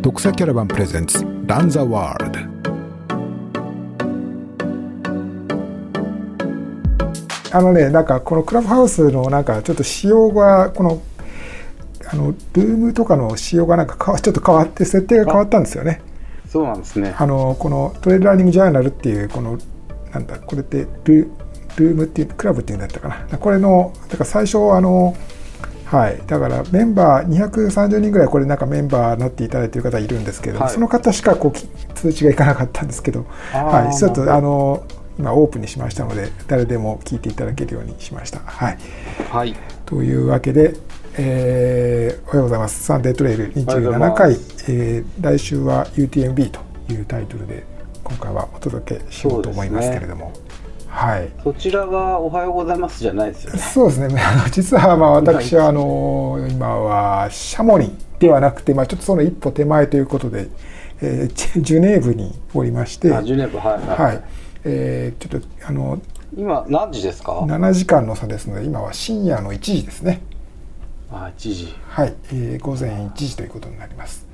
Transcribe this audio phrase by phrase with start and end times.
[0.00, 2.38] 独裁キャラバンプレゼンツランザワールド
[7.52, 11.02] あのねなんかこのクラブハウスのなんかちょっと仕様がこの
[12.10, 16.00] あのルームとかの仕様がなんかちょっと変わって設定が変わったんですよね
[16.48, 17.14] そうなんですね。
[17.16, 19.58] あのこのトレードラーニングジャーナルっていうこの
[20.12, 21.30] なんだこれってル
[21.76, 25.14] ルームっていうクラブっていうんだったかなこれのだから最初あの
[25.90, 26.22] はい。
[26.26, 30.70] だからメンバー230人ぐらいこれなんかメンバーになっていただいている方いるんですけど、はい。
[30.70, 33.96] その方しかこうき通知がいかなかったんですけどはい。
[33.96, 34.84] ちょっとあの
[35.18, 38.38] 今オープンにしましたので誰でも聞いていただけるようにしました。
[38.38, 38.78] はい。
[39.30, 39.54] はい。
[39.84, 40.74] というわけで、
[41.18, 42.84] えーおはようございます。
[42.84, 44.32] サンデートレイルおはようござい27ま回、
[44.68, 46.60] えー来週は UTMB と
[46.92, 47.64] いうタイトルで
[48.04, 50.32] 今回はお届けしようと思いますけれども、
[50.90, 51.30] はい。
[51.42, 53.58] そちらがおはようございますじゃないですよね。
[53.58, 54.08] そうですね。
[54.20, 60.48] あの実はまあ私はあの今はシャモニーではなくて、まあちょっとその一歩手前ということで、
[61.00, 64.06] えージュ ジュネーブにおりまして、あ、ジュネーブ、はい、はい。
[64.06, 64.22] はい。
[64.64, 65.98] えーちょっとあの
[66.36, 70.20] 今何時ですか？7時間の差ですので、今は深夜の1時ですね。
[71.12, 71.74] あ、1時。
[71.88, 74.29] はい、えー午前1時ということになります。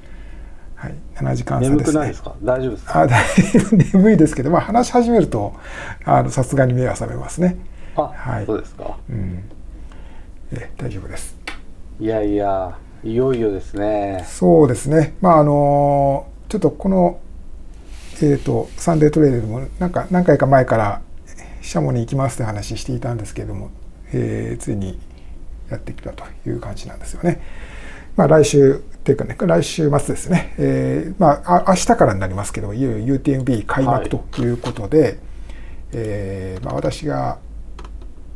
[0.87, 1.93] はい、7時間差眠ですね。
[1.93, 2.35] くないですか？
[2.43, 3.01] 大丈夫ですか？
[3.01, 3.25] あ、だい
[3.71, 5.55] ぶ眠いですけど、まあ話し始めると
[6.05, 7.57] あのさすがに目が覚めますね。
[7.97, 8.97] あ、はいそうですか。
[9.11, 9.43] うん、
[10.53, 11.37] え大丈夫です。
[11.99, 14.25] いやいや、いよいよですね。
[14.29, 15.17] そうですね。
[15.21, 17.19] まああのちょっとこの
[18.23, 21.01] えっ、とサンデートレーデルでもなんか何回か前から
[21.63, 23.71] シャモに行きますって話していたんですけれども、
[24.13, 24.99] えーついに
[25.71, 27.41] やってきたという感じなんですよね。
[28.15, 30.53] まあ来週っていうかね来週末ですね。
[30.59, 35.21] えーまああ明日からになりますけどいよいよ UTMB 開幕ということで、
[35.93, 37.39] えーまあ私が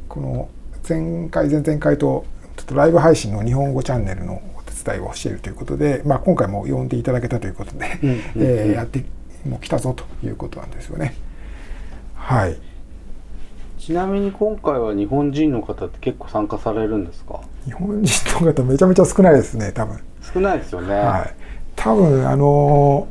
[0.08, 0.48] この
[0.88, 2.24] 前回前々回と
[2.56, 9.04] ちょっとライブ配信の日本語チャンネルのお手伝いをしているということで、まあ、今回も呼んでいただけたということで、うんうんうん えーやって
[9.48, 11.14] もう来たぞということなんですよね。
[12.14, 12.56] はい、
[13.80, 17.40] ちなみに今回は日本人の方って結構参加されるんですか？
[17.64, 19.98] 日本人の方めちゃめちゃ少ないですね多分。
[20.32, 20.94] 少ないですよね。
[20.94, 21.34] はい、
[21.76, 23.08] 多分あの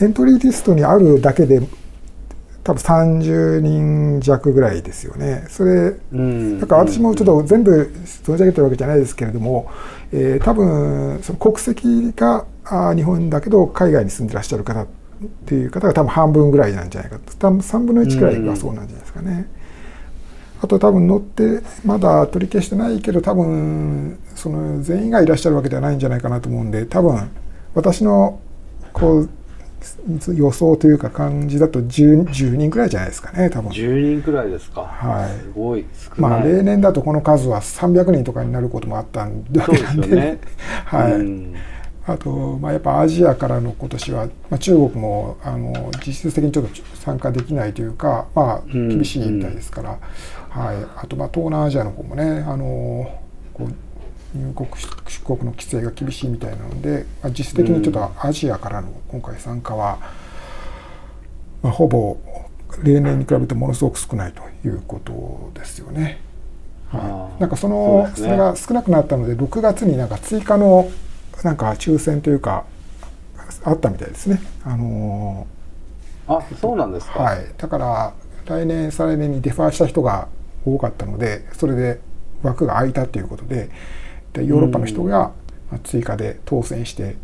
[0.00, 1.60] エントリーリストにあるだけで
[2.64, 5.44] 多分30人弱ぐらいですよね。
[5.48, 6.60] それうん。
[6.60, 9.70] だから私もちょっと全部存じ上げてるわけじゃないですけれども、
[10.12, 14.86] えー多分その国籍があー日本だけど海外に住んでらっしゃる方っ
[15.46, 19.46] ていう方が多分半分ぐらいなんじゃないかと多分3分の1ぐらいがそうなんじゃないですかね。
[20.62, 27.30] あと多分乗ってまだ取り消してないけど多分その全員がいらっしゃるわけではないんじゃないかなと思うんで多分
[27.74, 28.40] 私の
[28.92, 29.30] こう
[30.34, 33.70] 予想というか感じだと 10, 10人ぐらいじゃないですかね多分。
[33.70, 34.82] 10人くらいですか。
[34.82, 36.20] はいすごい少ない。
[36.20, 40.38] まあ例年だとこの数は300人とかになることもあったんでそうですよね。
[40.86, 41.54] はい、うん
[42.06, 49.98] あと、まあ、やっぱアジアからの今年は、まあ、中国もあの実質的にちょっと参加できないというか、まあ、うん厳しいみたいですから、
[50.54, 53.20] はい、あとまあ東南アジアの方もねあの
[53.52, 54.68] こう入国
[55.08, 59.98] 出国の規制が厳しいみたいなので、まあ、実質的にちょっとアジアからの今回参加は、
[61.62, 62.16] まあ、ほぼ
[62.82, 66.20] 例年に比べてものすごく少ないということですよね。
[66.92, 70.88] あはい、ーなんかそのそ,、ねれが少なくなったので6月になんか追加の
[71.42, 72.64] なんか抽選というか
[73.64, 74.40] あったみたいですね。
[74.64, 75.48] あの
[76.28, 77.18] あ、そうなんですか。
[77.18, 78.14] ーはい、だから
[78.46, 80.28] 来年再来年にデファーした人が
[80.64, 82.00] 多かったのでそれで
[82.42, 83.70] 枠が空いたということで
[84.32, 85.32] でヨーロッパの人が
[85.70, 87.16] まあ追加で当選して、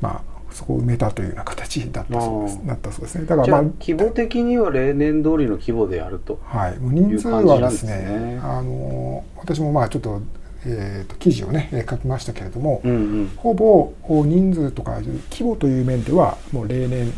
[0.00, 0.22] まあ、
[0.52, 3.26] そこを埋めたというような形だったそうですなったそうですね。
[3.26, 6.40] だからまあ規模的には例年通りの規模でやると。
[6.44, 10.20] はい、もう人数はですねねあの私もまあちょっと,、
[10.66, 13.32] えーと記事をねえー書きましたけれども、うんうん。
[13.36, 15.00] ほぼお人数とか
[15.30, 17.12] 規模という面ではもう例年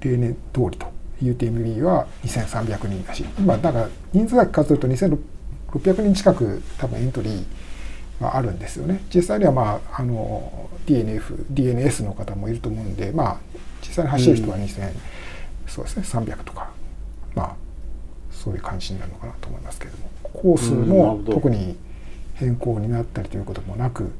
[0.00, 7.44] 例年通りと UTMB は2300人だし今なんか人数だけ数えると2600人近く多分エントリー
[8.22, 9.02] はあるんですよね。
[9.14, 13.36] 実際にはまああの DNF DNS の方もいると思うんでまあ
[13.80, 14.92] 実際に走る人は2000、
[15.66, 16.70] そうですね300とか。
[17.34, 17.56] まあ
[18.30, 20.10] そういう感じになるのかなと思いますけれども。
[20.22, 21.76] コースも特に
[22.34, 24.10] 変更になったりということもなく、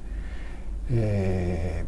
[0.90, 1.84] え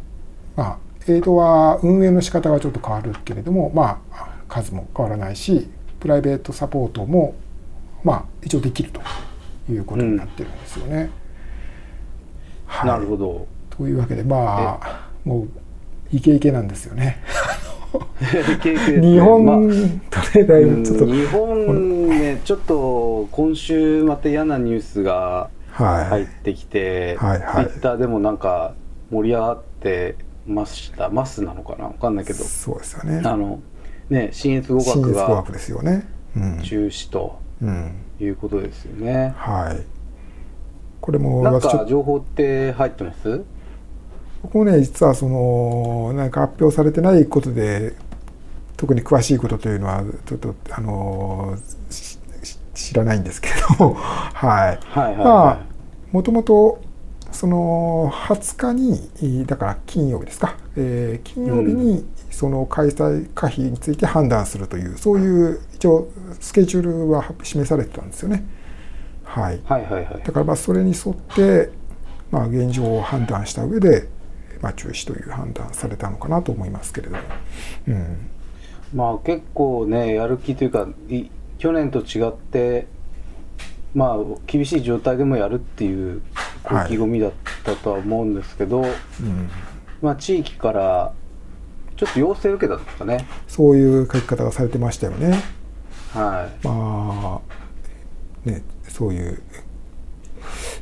[0.55, 0.77] ーまあ
[1.09, 7.35] エイドは運営の仕方がちょっと変わるけれどもまあ数も変わらないしプライベートサポートも
[8.03, 9.01] まあ一応できると
[9.71, 11.09] いうことになってるんですよね。
[12.65, 12.87] はい。
[12.87, 13.47] なるほど。
[13.69, 15.49] というわけでまあもう
[16.11, 17.23] イケイケなんですよね。
[18.19, 19.45] 日本
[20.09, 27.67] とねだいぶちょっと、日本ねちょっと今週また嫌なニュースがはい、入ってきて、はいはい。
[27.67, 28.73] ツイッターでもなんか
[29.11, 30.15] 盛り上がって
[30.47, 31.09] ました。
[31.09, 31.85] マスなのかな？
[31.85, 32.43] わかんないけど。
[32.43, 33.21] そうですよね。
[33.23, 33.59] あの
[34.09, 35.43] ね新越語新学が
[36.63, 39.83] 中止とうん、いうことですよね、はい。
[41.01, 43.43] これもなんか情報って入ってます？
[44.43, 47.95] 僕もね実はそのなんか発表されてないことで
[48.75, 51.57] 特に詳しいことというのはちょっとあの
[52.75, 53.49] 知らないんですけ
[53.79, 54.79] ど はい。
[54.87, 55.59] はいはいまはあ
[56.11, 56.79] もともと
[57.31, 62.05] その20日にだから金曜日ですか、えー金曜日に
[62.37, 66.07] その開催可否について判断するというそういう一応
[66.39, 68.45] スケジュールは示されてたんですよね。
[69.23, 70.23] はい、いはいはいはい。
[70.23, 71.71] だからまあそれに沿って、
[72.29, 74.07] まあ、現状を判断した上で、
[74.61, 77.23] まあ、中止という判断されたのかなと思いますけれども。
[77.87, 78.29] うん。
[78.93, 81.25] まあ結構ねやる気というかい
[81.57, 82.85] 去年と違って
[83.95, 86.21] まあ厳しい状態でもやるっていう
[86.65, 87.31] 意気込みだっ
[87.63, 89.49] たとは思うんですけど、うん。
[90.03, 91.13] まあ地域から
[91.97, 93.27] ちょっと要請を受けたんですかね。
[93.47, 95.43] そういう書き方がされてましたよね。
[96.13, 96.67] はい。
[96.67, 97.41] ま
[98.45, 99.41] あねそういう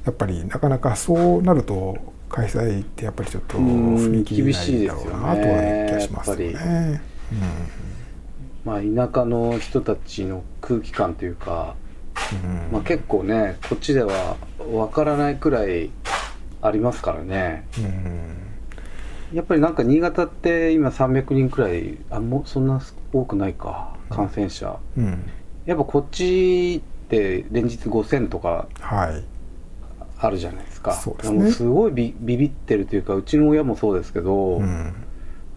[0.05, 1.97] やっぱりなかなかそうなると
[2.29, 7.01] 開催ってやっぱりちょっとうん踏み切れ厳しいないだろうなという気がしますよね。
[8.65, 11.75] まあ田舎の人たちの空気感というか、
[12.33, 12.73] うん。
[12.73, 14.35] まあ、結構ねこっちでは
[14.71, 15.91] わからないくらい
[16.61, 17.67] ありますからね。
[17.77, 18.44] うん
[19.35, 25.29] やっぱりなんか新潟って今300人くらいあもうそんな多くないか感染者、うん。
[25.65, 29.23] やっぱこっちって連日5000とかはい。
[30.17, 30.93] あるじゃないですか。
[30.93, 31.51] そうですね。
[31.51, 34.93] すごいビビビってるというかうちの親もそうですけど、うん。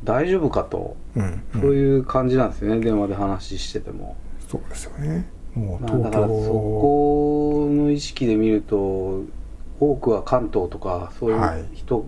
[0.02, 1.42] 大丈夫かとうん。
[1.52, 4.16] そういう感じなんですよね、電話で話してても、
[4.48, 5.28] そうですよね。
[5.54, 6.52] もうまあ、だ東からそ京。
[6.52, 9.22] この意識で見ると
[9.80, 11.64] 多くは関東とかそういうはい。
[11.72, 12.04] 人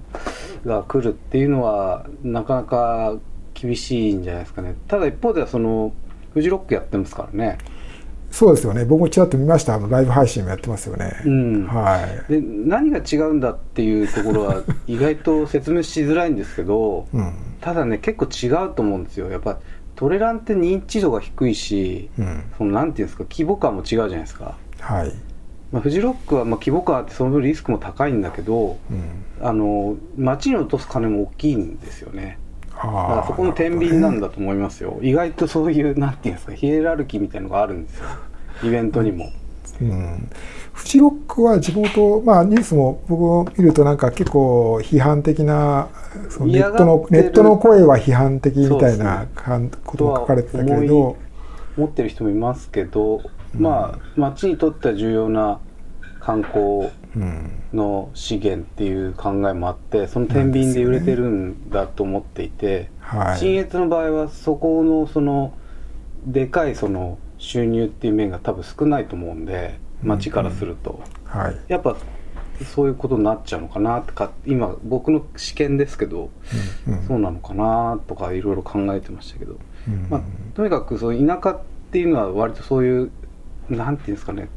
[0.65, 3.17] が来るっていうのは、なかなか
[3.55, 5.93] 厳しいんじゃないですかねただ一方ではその
[6.33, 7.59] フジロックやってますからね
[8.31, 8.85] そうですよね。
[8.85, 9.75] 僕もちらっと見ました。
[9.75, 11.21] あのライブ配信もやってますよね。
[11.27, 12.33] うんはい。
[12.33, 19.59] で何が違うんだっていうところは 意外と説明しづらいんですけどうんただね結構違うと思うんですよやっぱ
[19.97, 25.13] トレランって認知度が低いしうんそのなんていうんですか規模感も違うじゃないですか、はい。
[25.73, 29.25] まあ、フジロックはまあ規模感あってその分リスクも高いんだけどうん。
[29.41, 32.39] あの街に落とす金も大きいんですよね
[32.71, 33.17] だかああ。
[33.19, 34.29] らそこの天秤なんだ。
[34.29, 38.07] だと思いますよ、意外とそういうなんていうんですかヒエラルキーみたいのがあるんですよ
[38.65, 39.31] イベントにも、
[39.81, 40.29] うん。
[40.73, 45.89] フジロックは地元、まあニュースも僕を見るとなんか結構批判的な、
[46.29, 51.17] そのネットのネットの声は批判的みたいなねかんことも書かれてたけれど思、
[51.77, 53.23] 持ってる人もいますけど、
[53.55, 55.61] まあ街にとっては重要な
[56.21, 57.61] 観光うん。
[57.73, 63.39] の資源っていう考えもあってその天秤で揺れてるんだと思っていて、はい。
[63.39, 65.55] 信越の場合はそこのその
[66.27, 71.57] でかいその収入っていう面が多分少ないと思うんで町からすると、はい。
[71.69, 71.97] やっぱ
[72.75, 76.31] そういうことになっちゃうのかなってか今僕の試験ですけど、
[76.87, 79.59] うんそうなのかなとかいろいろ考えてましたけど、
[79.89, 80.23] うんまあ、
[80.55, 81.61] とにかくその田舎っ
[81.91, 83.11] ていうのは割とそういう
[83.71, 84.49] なんていうんですかね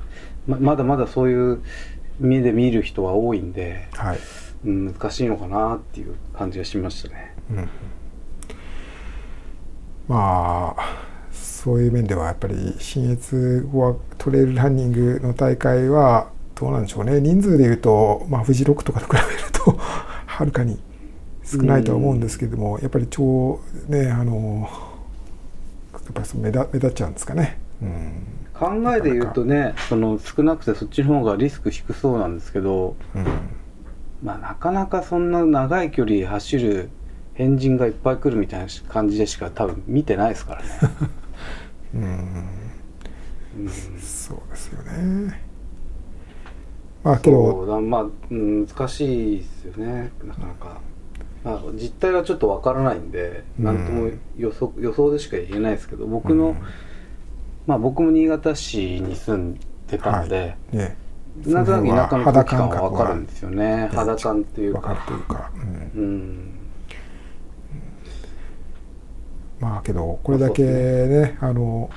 [0.48, 1.62] ままだまだそういう
[2.19, 4.19] 目で見る人は多いんで、はい。
[4.65, 7.36] うん、難しいのかなっていう感じがしましたね。
[7.51, 7.69] うん
[10.07, 20.81] まあそういう面ではやっぱり新越語学トレイルランニングの大会はどうなんでしょうね人数でいうと、まあ、フジロックとかと比べると はるかに
[21.45, 24.69] 少ないとは思うんですけども、やっぱり超ねあの
[25.94, 27.59] やっぱり目立っちゃうんですかね。
[27.81, 33.26] うん考えで言うとねその少なくてそっちの方がリスク低そうなんですけど、うん。
[34.24, 36.90] まあ、なかなかそんな長い距離走る
[37.34, 40.70] 変人がいっぱい来るみたいな感じでしか多分見てないですからね。
[41.94, 42.02] うん。
[42.04, 42.06] う
[43.66, 43.70] ん。
[44.00, 45.42] そうですよね。
[47.04, 47.82] まあけど。
[47.82, 50.12] まあ、うん難しいですよね。
[50.24, 50.82] なかなか、
[51.44, 53.66] まあ、実態はちょっとわからないんでうん。
[53.66, 56.56] なんとも予想予想でしか言えないですけど僕の、うん
[57.66, 60.98] まあ僕も新潟市に住んでたので、ね
[61.46, 63.90] なんとなく田舎の空気感はわかるんでですよね。
[63.92, 65.52] 肌感っていうわかるかというか。
[65.56, 66.02] うん。
[66.02, 66.60] うん。
[69.60, 71.90] まあけどこれだけねあの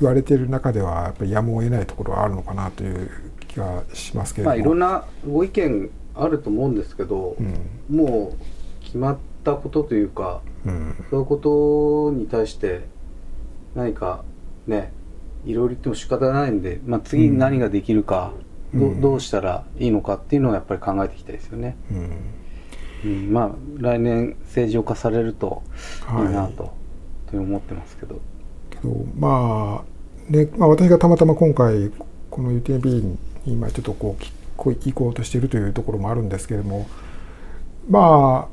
[0.00, 3.10] 言われている中ではやっぱりやむを得ないところはあるのかなという
[3.46, 7.96] 気がしますけれども、まあいろんなご意見あると思うんですけど、うん。
[7.96, 11.04] もう決まったことというかうん。
[11.10, 12.88] そういうことに対して
[13.76, 14.24] 何か
[14.66, 14.92] ね
[15.44, 18.32] いろいろ言っても仕方ないんで、まあ、次何ができるか、
[18.72, 19.00] うん。
[19.00, 21.76] どどうしたらいいのかっていうのをやっぱり考えていきたいですよね。
[21.90, 22.10] うん。
[23.04, 25.62] うん、まあ来年正常化されると
[26.08, 26.12] い。
[26.22, 26.72] いなはいと、
[27.30, 28.20] と思ってますけど。
[28.70, 31.90] けどまあね、まあ、私がたまたま今回
[32.30, 36.88] この UTMB に今ちょっとこうきこう行こうとしているというところもあるんですけれども
[37.88, 38.48] ま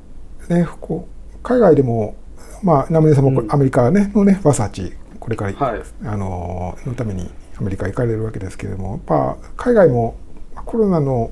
[0.49, 2.15] あねこう海外でも
[2.63, 3.25] まあナムネさん。
[3.25, 5.81] もアメリカ、ねのねバサーチこれから、はい。
[6.03, 10.17] あののためにアメリカ行かれるわけですけれどもやっぱ海外も
[10.65, 11.31] コロナの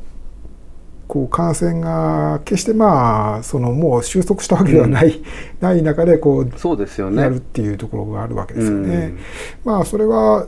[1.07, 5.21] こう感染が決してまあそのもう収束したわけではない、
[5.59, 7.23] ない中でこうそうですよね。
[7.23, 8.95] やるっていうところがあるわけですよね。
[8.95, 9.19] うん。
[9.65, 10.45] まあそれは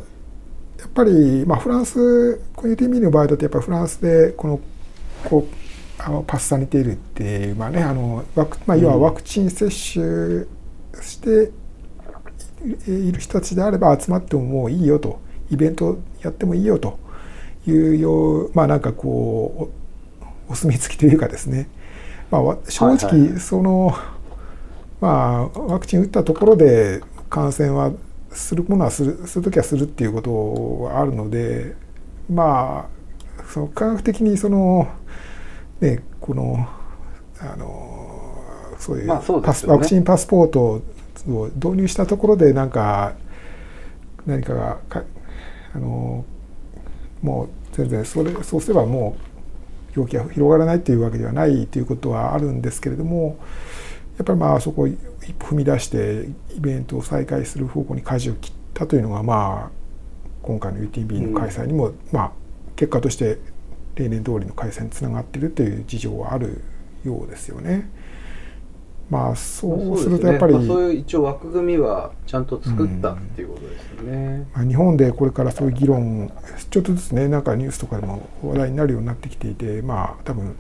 [0.79, 4.59] やっぱり、まあ、フランスこの UTMB の場合だとやっぱりフランスでこの
[5.25, 10.45] こうあのパスサニテールっていう、まあね、あのワクまあ、要はワクチン接種
[11.01, 11.51] して
[12.87, 15.19] いいる人たちであれば集まってももういいよと。
[15.49, 16.99] イベントやってもいいよと。
[17.67, 19.69] いうようまあなんかこ
[20.19, 21.69] うおお墨付きというかですね、
[22.29, 23.21] まあわ、正はいはい。
[23.29, 23.95] 直その、
[24.99, 27.91] まあワクチン打ったところで感染は
[28.31, 31.75] するものはするする時はするっていうことはあるので
[32.29, 32.89] ま
[33.39, 34.87] あその科学的にその
[35.79, 36.67] ねこの
[37.39, 38.43] あの
[38.77, 39.73] そういうまあね。
[39.73, 40.81] ワクチンパスポート
[41.27, 43.13] を導入したところでなんか
[44.25, 45.03] 何かがか
[45.73, 46.25] あの
[47.21, 49.17] もう全然それそうすればも
[49.95, 53.39] う病気が広がらないというわけではないということはあるんですけれども
[54.17, 54.97] やっぱりまあそこを一
[55.37, 59.81] 歩踏み出してイベントを再開する方向に舵を切ったというのがまあ
[60.41, 62.31] 今回の UTB の開催にも、まあ
[62.75, 63.37] 結果として
[63.93, 66.61] 例年通りの開催につながっているという事情はある
[67.03, 67.89] ようですよね。
[69.11, 74.47] まあそうするとやっぱり、ねまあそういう一応枠組みはちゃんと作ったっていうことですよね。
[74.53, 76.31] まあ、日本でこれからそういう議論
[76.69, 80.55] ちょっとずつねなんかニュースとかでも話題になるようになってきていてまあ多分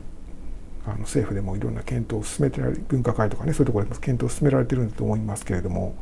[0.85, 5.95] あの政府でもいろんな検討を進めてられ分科会とかねそういうところでも検討を進められてるんだと思いますけれども、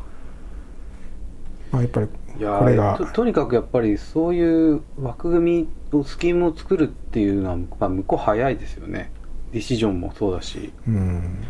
[1.72, 9.12] まあ、やっぱりこれがととにかくやっぱりそういう枠組みをスキームを作るっていうのは、まあ、向こう早いですよね。
[9.52, 10.72] ディシジョンもそうだし。
[10.88, 11.44] うん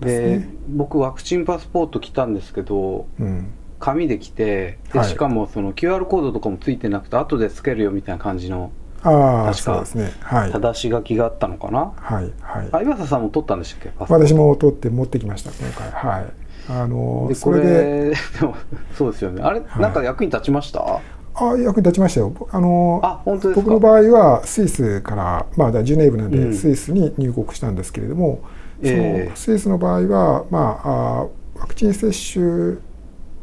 [0.00, 0.48] でね。
[0.68, 3.48] 僕ワクチンパスポート来たんですけどうん。
[3.78, 5.08] 紙で来てではい。
[5.08, 8.70] しかもその QR コードとかもついてなくて後でつけるよみたいな感じの
[9.02, 10.12] ああ確かですね。
[10.20, 10.52] はい。
[10.52, 12.68] 正し書きがあったのかな、はいはい。
[12.72, 13.92] あ岩佐さんも取ったんでしたっけ？
[13.98, 15.90] 私も取って持ってきました今回。
[15.90, 16.26] はい。
[16.68, 18.56] あのでこれででも
[18.96, 19.42] そうですよね。
[19.42, 19.82] あれ、はい。
[19.82, 21.00] なんか役に立ちました？
[21.38, 22.32] あ役に立ちましたよ。
[22.50, 23.70] あのあ本当ですか？
[23.70, 26.50] 僕の場合はスイスから、まあ、ジュネーブなんうん。
[26.50, 30.88] でスイスに入国したんですけれども、ええそのスイスの場合は、まあ、
[31.22, 31.26] あ
[31.58, 32.78] ワクチン接種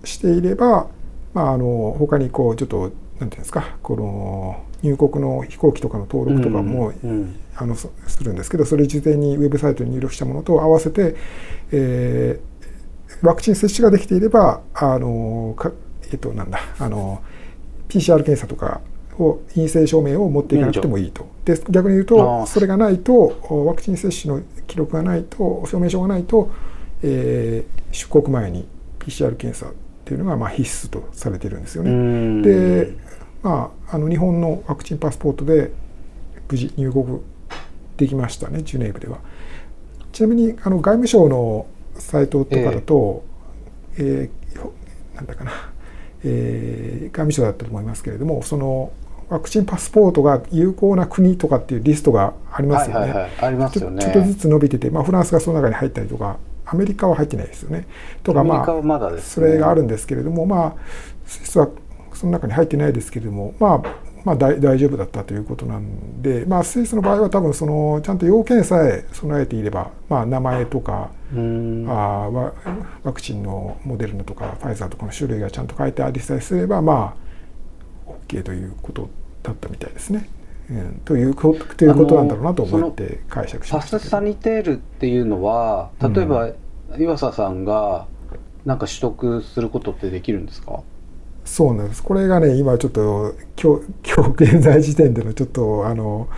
[0.03, 0.87] していれば、
[1.33, 7.35] まあ、あの他にこうちょっとなんていうんですかこの入国の飛行機とかの登録とかも、うんうん。
[7.55, 11.15] あのそするんですけどそれ事前にウェブサイトに入力したものと合わせて、
[11.71, 12.53] えー
[13.21, 15.71] ワクチン接種ができていればあのか
[16.11, 17.21] えっとなんだあの
[17.89, 18.81] PCR 検査とか
[19.19, 26.51] を陰性証明を持っていかなくてもいいとで逆に言うあとーそれがないとワクチン接種の記録がないと証明書がないと、
[27.01, 28.67] えー出国前に
[28.99, 31.91] PCR 検査っていうのがまあ必須とされているんですよね。
[31.91, 32.97] うんで、
[33.43, 35.71] まあ、あの日本のワクチンパスポートで
[36.49, 37.19] 無事入国
[37.97, 39.19] できましたね、ジュネーブでは。
[40.11, 43.23] ちなみにあの外務省のサイトとかだと、
[43.97, 44.73] えーほ
[45.15, 45.51] なんだかな、
[46.23, 48.91] えー外務省だったと思いますけれども、その
[49.29, 53.01] ワクチンパスポートが有効な国とかっていうリストがありますよね。
[53.01, 57.87] はいはいはいありますよねちょっとずつ伸びてて、まあ、フランスがその中に入ったりとか、アメリカは入ってないですよね。
[58.23, 60.73] とか、まあまだですそねれがあるんですけれども、まあ、
[61.25, 61.69] スイスは
[62.13, 63.83] その中に入ってないですけれども、まあ、
[64.23, 72.29] まあ、大大丈夫だったということなんで、まあ、スイスの場合は多分そのちゃんと要件さえ備えていれば、まあ、名前とか、うんあ
[73.03, 77.22] ワクチンのモデルナとかファイザーとかの種類がちゃんと書いてありさえすれば、まあ、
[78.05, 79.09] OK ということ
[79.43, 80.29] だったみたいですね。
[80.69, 84.07] うん、ということということなんだろうなと思って解釈しパましたけど。
[84.07, 86.49] スサニテールっていうのは例えば、
[86.97, 88.07] 岩佐さんが
[88.65, 90.81] なんか取得することってできるんですか？
[91.43, 92.01] そうなんです。
[92.01, 96.29] これがね、今ちょっと今日今日現在時点でのちょっとあの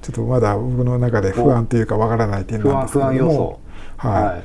[0.00, 3.60] ちょっとまだ僕の中で不安というかわからない点なんですけども
[4.00, 4.24] 素、はい。
[4.24, 4.42] はい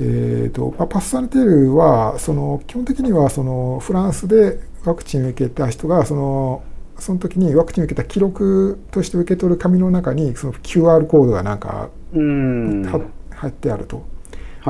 [0.00, 6.62] えーとまあ、パスサニテールはその基本的にはそのフランスでワクチンを受けた人がその
[6.98, 12.82] その時にワクチンを受けた記録として受け取る紙の中にその QR コードがなんかうん。
[12.82, 13.96] は入ってあると。
[13.96, 14.06] はい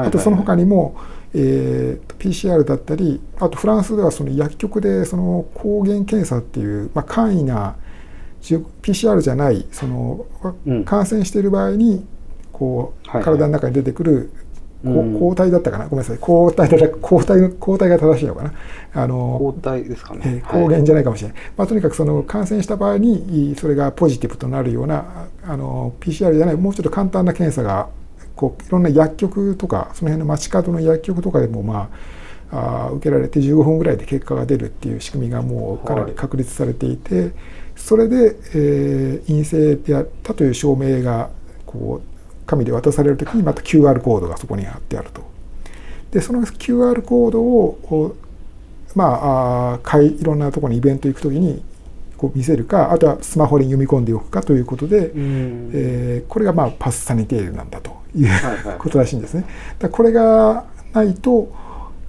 [0.01, 0.09] はい。
[0.09, 0.97] あとその他にも、
[1.35, 7.77] えーと PCR だったりあとフランスではその薬局でその抗原検査っていう、まあ、簡易な
[8.43, 10.85] PCR じゃないそのわうん。
[10.85, 12.05] 感染している場合に
[12.53, 14.33] こう体の中に出てくる
[14.85, 15.17] こうん。
[15.17, 15.85] う抗体だったかな？
[15.89, 16.19] ごめんなさい。
[16.19, 18.53] 抗体だ抗体の抗体が正しいのかな？
[18.95, 27.89] あの抗体ですかね、えー抗原じゃないかもしれない、まあ、とにかくその感染した場合にいそれがポジティブとなるようなあの PCR じゃないもうちょっと簡単な検査が
[28.35, 31.91] こういろんな薬局とかその辺の街角の薬局とかでもま
[32.51, 37.33] ああー受けられて15分ぐらいで結果が出るっていう仕組みがもうかなり確立されていて、
[37.77, 41.29] それで、えー陰性であったという証明が
[41.67, 42.18] こう
[42.49, 45.23] 紙で渡されるときにまた QR コードがそこに貼ってあると。
[46.11, 48.17] でその QR コードを
[48.95, 51.63] まあいいろんなところにイベント行くときに
[52.17, 59.45] こう見せるかあとはスマホに読み込んでおくかということで、うんえーこれがまあパスサニテールなんだというはいはいことらしいんですね。
[59.79, 60.65] だこれが
[60.95, 61.53] ないと,、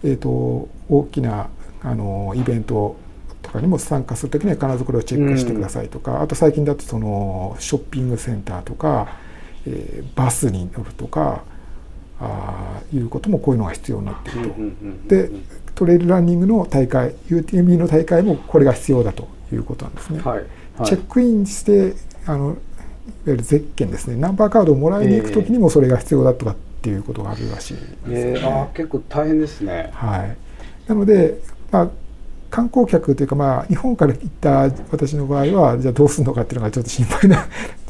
[0.03, 1.49] えー、と大きな
[1.81, 2.95] あのイベント
[3.41, 9.07] とかにも参加するときには必ずこれをチェックしてくださいとか、あと最近だとそのショッピングセンターとか、
[9.69, 11.43] えーバスに乗るとか
[12.19, 15.15] あーいうこともこういうのが必要になっていると。
[15.15, 15.31] で
[15.75, 20.19] トレイルランニングの大会 UTMB の大会もこれが必要だということなんですね。
[20.21, 20.45] はいはい
[20.85, 21.93] チェックインして
[22.25, 22.55] あのいわ
[23.27, 28.67] ゆるゼッケンですねナンバーカードをもらいに行く時にもそれが必要だとかっていうことがあるらしいですねー。
[28.67, 30.37] 結構大変ですねはい、
[30.87, 31.39] なので、
[31.71, 31.89] まあ、
[32.49, 37.45] 観光客というか、まあ、日本から行った私の場合はじゃあどうするのかっていうのがちょっと心配な っ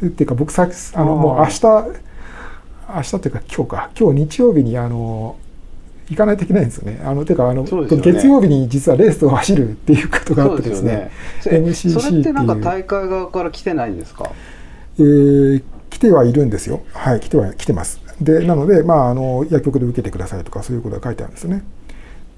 [0.09, 1.61] ていうか僕さあのもう明日
[2.95, 5.35] 明日というか今日か今日日曜日にあの
[6.09, 6.99] 行かないといけないんですよね。
[7.05, 7.69] あのていうかあの、ね
[8.01, 11.11] 月曜日に実はレースを走るっていうことがあってですね。
[11.39, 14.31] すよね MCC それってなんか大会側から来てないんですか？
[14.97, 16.81] えー来てはいるんですよ。
[16.93, 17.99] はい、来ては来てます。
[18.21, 21.63] で、なので、まあ、あの薬局で受けてくださいとか、そういうことが書いてあるんですよね。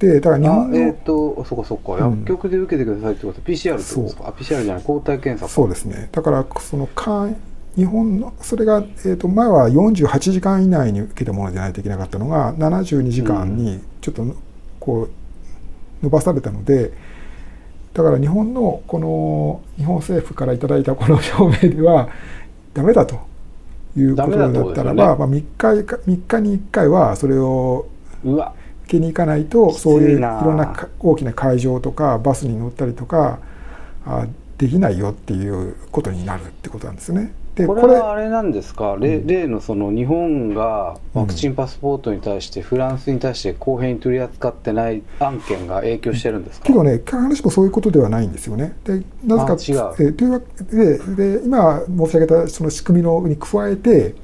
[0.02, 1.94] で、だから日あ本の、えっ、とそっかそっか。
[1.94, 2.20] うん。
[2.22, 4.28] 薬局で受けてくださいってことは PCR ってことですか？
[4.28, 4.84] あ PCR じゃない。
[4.84, 5.52] 抗体検査か。
[5.52, 6.10] そうですね。
[6.12, 7.30] だから、そのか
[7.76, 14.26] 日本のそれが、えー、と前は48時間以内に受けたものじゃないといけなかったのが72時間にちょっと
[14.80, 15.10] こう
[16.04, 16.92] 伸ばされたので
[17.94, 22.10] だから日本のこの日本政府からいただいたこの証明では
[22.74, 23.22] ダメだと
[23.96, 25.44] いうことだったらば、まあ、3, 日
[25.86, 27.88] か3日に1回はそれを
[28.92, 33.40] うわ受けに行かないとそういういろんなか大きな会場とかバスに乗ったりとか
[34.06, 34.28] あ
[34.58, 37.34] できないよっていうことになるってことなんですね。
[37.56, 46.68] でこれはあれなんですか、例例のその日本がワクチンパスポートに対して、フランスに対して公平に取り扱ってない案件が影響してるんですか？
[46.68, 48.74] けどね、必ずしもそういうことではないんですよね。
[48.86, 50.98] でなぜかえーというわけで
[51.40, 54.16] で、今申し上げたその仕組みのに加えて、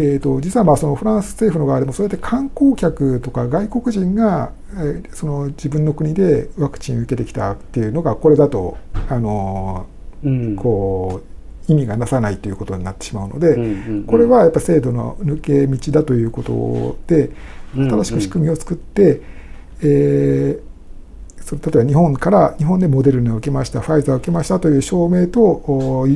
[0.00, 9.86] えー、と実はまあそのフランス政府の側でも、そうやって観光客とか外国人が、えーその自分の国でワクチンを受けてきたっていうのが、これだと、あの
[10.22, 10.30] うん。
[10.30, 11.20] ーこ
[11.68, 17.30] う意味がなさないということになってしまうので、うんうんうんこれはやっぱ制度の抜け道だということで、
[17.76, 19.20] うんうん新しく仕組みを作って、
[19.82, 20.68] えー
[21.44, 26.06] それ例えば日本から日本でモデルナを受けましたファイザーを受けましたという証明と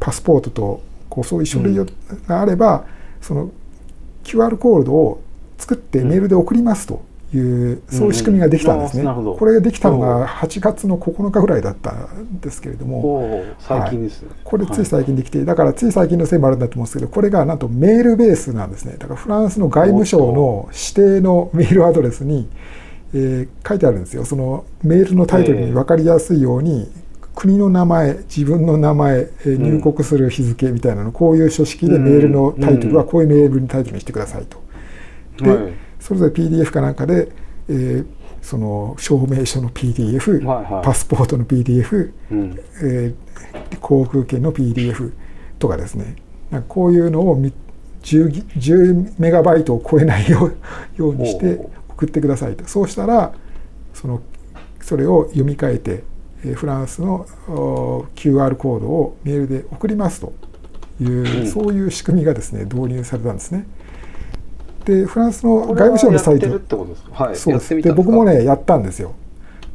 [0.00, 2.86] パスポートとこうそういう書類があれば、
[3.22, 3.50] その
[4.24, 5.22] QR コードを
[5.56, 7.02] 作ってメールで送りますと
[7.34, 9.04] いう、そういう仕組みができたんですね。
[9.04, 13.44] これができたのが8月の9日ぐらいだったんですけれども。
[13.58, 18.96] 最近ですね、これつい最近できて、だからつい最近のせいもあるんだと思うんですけど、これがなんとメールベースなんですね。
[18.98, 22.48] だからフランスの外務省の指定のメールアドレスに、
[23.14, 24.24] えー書いてあるんですよ。
[24.24, 26.90] そのメールのタイトルに分かりやすいように、
[27.34, 34.62] 国の名前、自分の名前、えー入国する日付みたいなの、こういう書式でメールのタイトルはこういうメールにタイトルにしてくださいと。
[35.42, 35.72] で、はい。
[35.98, 37.28] それぞれ PDF かなんかで、
[37.68, 38.06] えー
[38.42, 40.84] その証明書の PDF、はいはい。
[40.84, 42.58] パスポートの PDF、うん。
[42.82, 45.12] えー航空券の PDF
[45.58, 46.16] とかですね。
[46.50, 47.52] なんかこういうのをみ
[48.02, 50.56] 10, ギ10メガバイトを超えないよう
[50.96, 52.64] ようにして送ってくださいと。
[52.66, 53.32] そうしたら
[53.94, 54.20] その
[54.80, 56.11] それを読み替えて、えー
[56.54, 60.32] フランスのお QR コードをメールで送りますと。
[61.00, 61.46] いう、うん。
[61.46, 63.66] そういう仕組みがですね導入されたんですね。
[64.84, 66.46] でフランスの外務省のサイト。
[66.46, 67.24] やってるってことですか？
[67.24, 67.82] はいそうです。
[67.82, 69.14] で僕もねやったんですよ。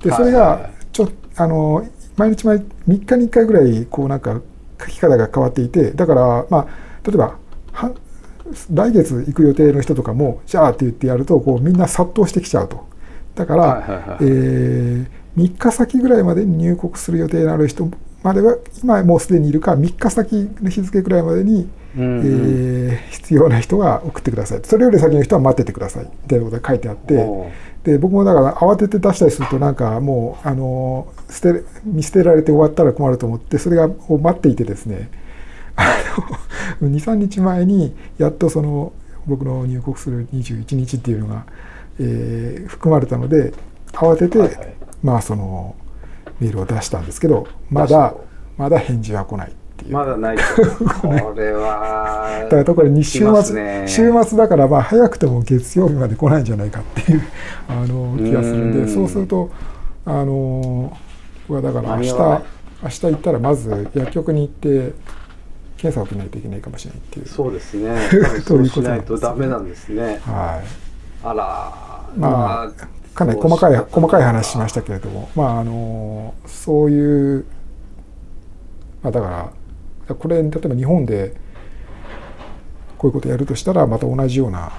[0.02, 1.86] でそれがちょあの
[2.18, 4.40] 毎日毎3日に1回ぐらいこうなんか
[4.80, 6.68] 書き方が変わっていてだからまあ
[7.06, 7.38] 例えば
[7.72, 7.92] は
[8.74, 12.86] 来月行く予定の人とかもじゃあって言ってやるとこうみんな殺到してきちゃうと。
[13.36, 14.18] だから、はいはいはい。
[14.22, 17.90] えー3日先ぐらいまでに入国する予定のある人
[18.24, 22.22] までは今もうすでにいるか3日先の日付ぐらいまでにうんうん。
[22.26, 24.62] えー必要な人は送ってください。
[24.64, 26.04] それより先の人は待っててください。
[26.06, 27.28] みたいなことが書いてあって
[27.84, 35.10] で僕もだから慌てて出したりするとなんかもうあの捨て見捨てられて終わったら困ると思ってそれがを待っていてですね。
[35.76, 35.98] あ
[36.82, 38.94] 23日前にやっとその
[39.26, 41.46] 僕の入国する21日っていうのが、
[42.00, 43.54] えー含まれたので
[43.92, 44.74] 慌てて、はいはい
[45.04, 45.76] まあその
[46.40, 48.14] メールを出したんですけどまだ
[48.58, 49.94] まだ返事は来ないっていう。
[49.94, 50.44] まだないと
[51.02, 52.42] これは。
[52.46, 53.88] だからところに週末、ね。
[53.88, 57.22] 週末だからまあ早くても月曜日まで来ないんじゃないかっていう
[57.70, 58.88] あの気がするんでうん。
[58.88, 59.50] そうすると
[60.06, 60.98] あの
[61.48, 62.14] 僕はだから明日
[62.84, 64.94] 明日行ったらまず薬局に行って
[65.78, 67.28] 検査を受けないといけないかもしれないっていう。
[67.28, 67.96] そうですね。
[68.46, 70.20] ということなんですよとダメなんですね。
[70.26, 70.66] はい。
[71.24, 71.88] あら。
[72.18, 77.46] まあかなり細かい細かい話しましたけれどもまああのそういう、
[79.02, 79.52] まあ、だか
[80.08, 81.36] らこれ例えば日本で
[83.00, 84.72] こういうことやるとしたらまた同じような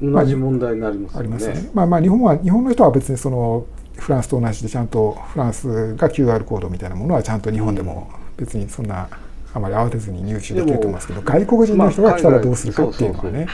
[0.00, 1.70] 同じ問題になりますよありますねね。
[1.74, 3.66] まあまあ日本は日本の人は別にその
[3.96, 9.08] フランスと同じでちゃんとフランスが QR コードみたいなものはちゃんと日本でも別にそんな
[9.52, 13.46] あまり慌てずに入手できると思いますけど外国人の人が来たらどうするかっていうのはまあね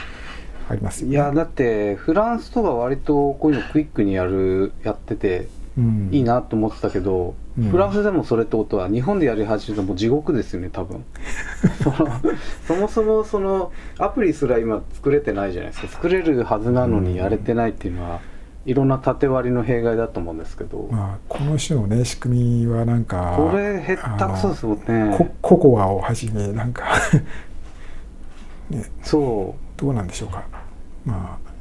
[0.71, 1.13] ありますよね。
[1.13, 6.09] いやだってフランスとか割とこういうのクイックにやるやっててうん。
[6.11, 7.69] いいなと思ってたけど、うん。
[7.69, 11.03] フランスでもそれってことは日本でやり始めたらもう地獄ですよね多分。
[11.83, 12.21] その
[12.67, 15.87] そもそもそのアプリすら今作れてないじゃないですか。
[15.87, 18.19] 作れるはずなのにやれてないっていうのは、
[18.65, 25.15] いろんな縦割りの弊害だと思うんですけど、まあこの種のね仕組みはなんかこれへったくそですもんね。
[25.17, 26.83] コココアをはじめなんか
[28.69, 28.83] ね。
[29.03, 30.43] そどうなんでしょうか
[31.05, 31.51] まあ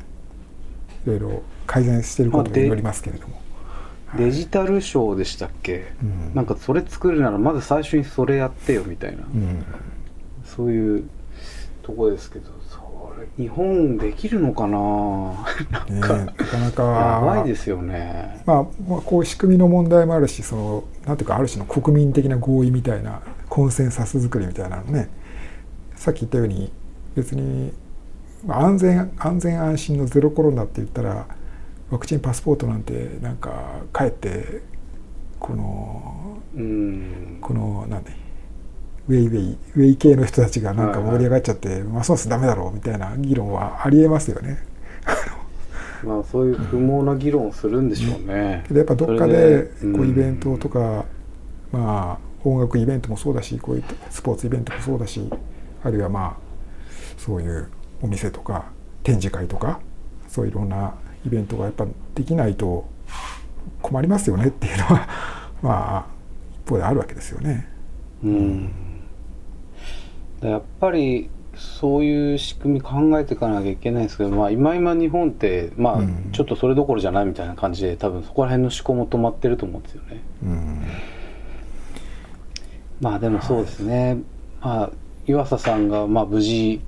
[1.05, 3.41] いろいろ改善していることによりますけれども、
[4.15, 6.35] うデジタルショーでしたっけ、うん。
[6.35, 9.65] なんかそれ作るならまず最初にそれやってよみたいな、うん。
[10.45, 11.09] そういう
[11.83, 15.47] とこですけどそれ日本できるのかな？
[15.89, 16.83] ね なんか、なかなか。
[16.83, 18.43] やばいですよね。
[18.47, 25.09] まあ、まあこう仕組みの問題もあるしそのなんていうかある種の国民的な合意みたいなコンセンサス作りみたいなのね。
[25.95, 26.73] さっき言ったように
[27.15, 27.80] 別にまあ
[28.49, 31.27] 安全安全安心のゼロコロナって言ったら
[31.91, 34.63] ワクチンパスポートなんてなんかかえって
[35.39, 37.39] このうん。
[37.41, 38.13] このなんで
[39.09, 44.59] ウェイウェイウェイ系の人たちがなんか盛り上がっちゃって、ますますダメだろうみたいな議論はありえますよね。
[46.05, 50.01] まあそういう不毛な議論をするんでしょうね、けどやっぱどっかでこうん。
[50.03, 51.05] うイベントとか、
[51.73, 55.29] まあ音楽イベントもそうだしこういったスポーツイベントもそうだし
[55.83, 56.37] あるいはまあ
[57.19, 57.69] そういう
[58.03, 58.71] お店とか
[59.03, 59.81] 展示会とか
[60.29, 60.95] そういういろんな
[61.27, 62.89] イベントがやっぱできないと
[63.83, 65.09] 困りますよねっていうのは
[65.63, 66.07] まあ
[66.65, 67.69] 一方であるわけですよね。
[68.25, 68.71] うん
[70.43, 80.23] やっぱりそういう仕組み考えていかなきゃいけないんですけど、まあ、今今日本って、まあうんちょっとそれどころじゃないみたいな感じで多分そこら辺の思考も止まってると思うんですよね。
[80.43, 80.83] うん
[83.01, 84.19] まあでもそうですね、
[84.61, 84.91] まあ、
[85.27, 86.81] 湯浅さんがまあ無事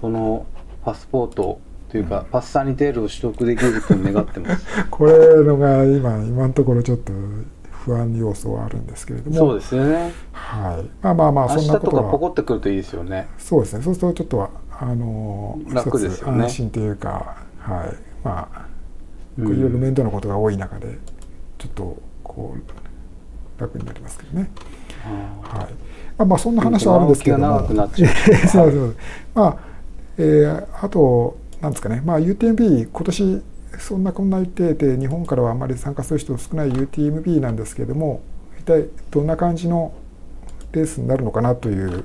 [0.00, 0.46] その
[0.84, 4.66] パスポートというか、パスサニテールを取得できることを願ってます。
[4.90, 7.12] これのが今今のところちょっと
[7.70, 9.36] 不安要素はあるんですけれども。
[9.36, 10.12] そうですよね。
[10.32, 13.28] はい、まあまあまあ明そん日とかポなことはコってくるといいですよね。
[13.38, 13.82] そうですね。
[13.82, 16.44] そうするとちょっとはあの楽ですよね。
[16.44, 17.96] 安心というかはい。
[18.22, 18.66] まあ
[19.38, 19.44] うん。
[19.46, 20.98] こういろいろ面倒なことが多い中で
[21.56, 24.50] ちょっとこう楽になりますけどね。
[25.04, 25.66] あはい。
[26.18, 27.44] まあまあそんな話はあるんですけども。
[27.44, 28.12] 気が長くなっちゃう。
[28.46, 28.96] そうそう。
[29.34, 29.67] まあ
[30.18, 33.42] えーあとなんですかねまあ UTMB 今年
[33.78, 38.20] そんなこんな言ってて日本からはあんまり参加する人少ない UTMB なんですけれども
[38.58, 39.92] 一体どんな感じの
[40.72, 42.04] レースになるのかなという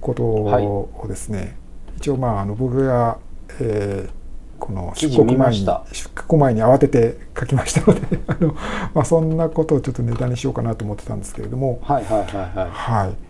[0.00, 1.56] ことをですね、
[1.96, 3.18] 一応まああの僕が、
[3.60, 4.16] えー
[4.58, 8.54] この出国前に出国前に慌てて書きましたので あの、
[8.94, 12.26] まあ、そんなことをちょっとネタにしようかなと思ってたんですけれども、はいはいはい
[12.58, 12.70] はい。
[12.70, 13.25] はい。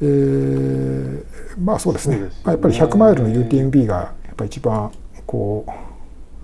[0.00, 2.16] えーまあそうですね。
[2.18, 4.90] ねまあ、やっぱり100マイルの UTMB がやっぱり一番
[5.26, 5.70] こう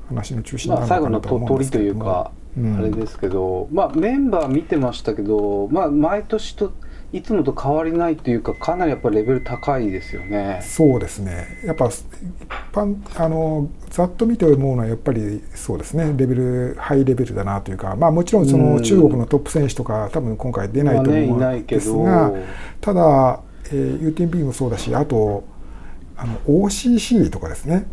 [0.09, 1.91] 話の中心なる最後ののかなと思うんですけども。
[1.91, 6.73] いうか、うんあれですけど、まあ、メンバー見てましたけど、まあ、毎年と
[7.13, 10.61] いつもと変わりないというかかなりやっぱりレベル高いですよね。
[10.63, 11.61] そうですね。
[11.65, 12.05] やっぱ一
[12.73, 16.15] 般あのざっと見て思うのはやっぱりそうですね。
[16.17, 22.33] レベルハイレベルだなというか、まあもちろんそうのん中国のトップ選手とか多分今回出ないと思うんですど、が、
[22.81, 25.45] ただ、えー UTMB もそうだしあと
[26.17, 27.87] あの OCC とかですね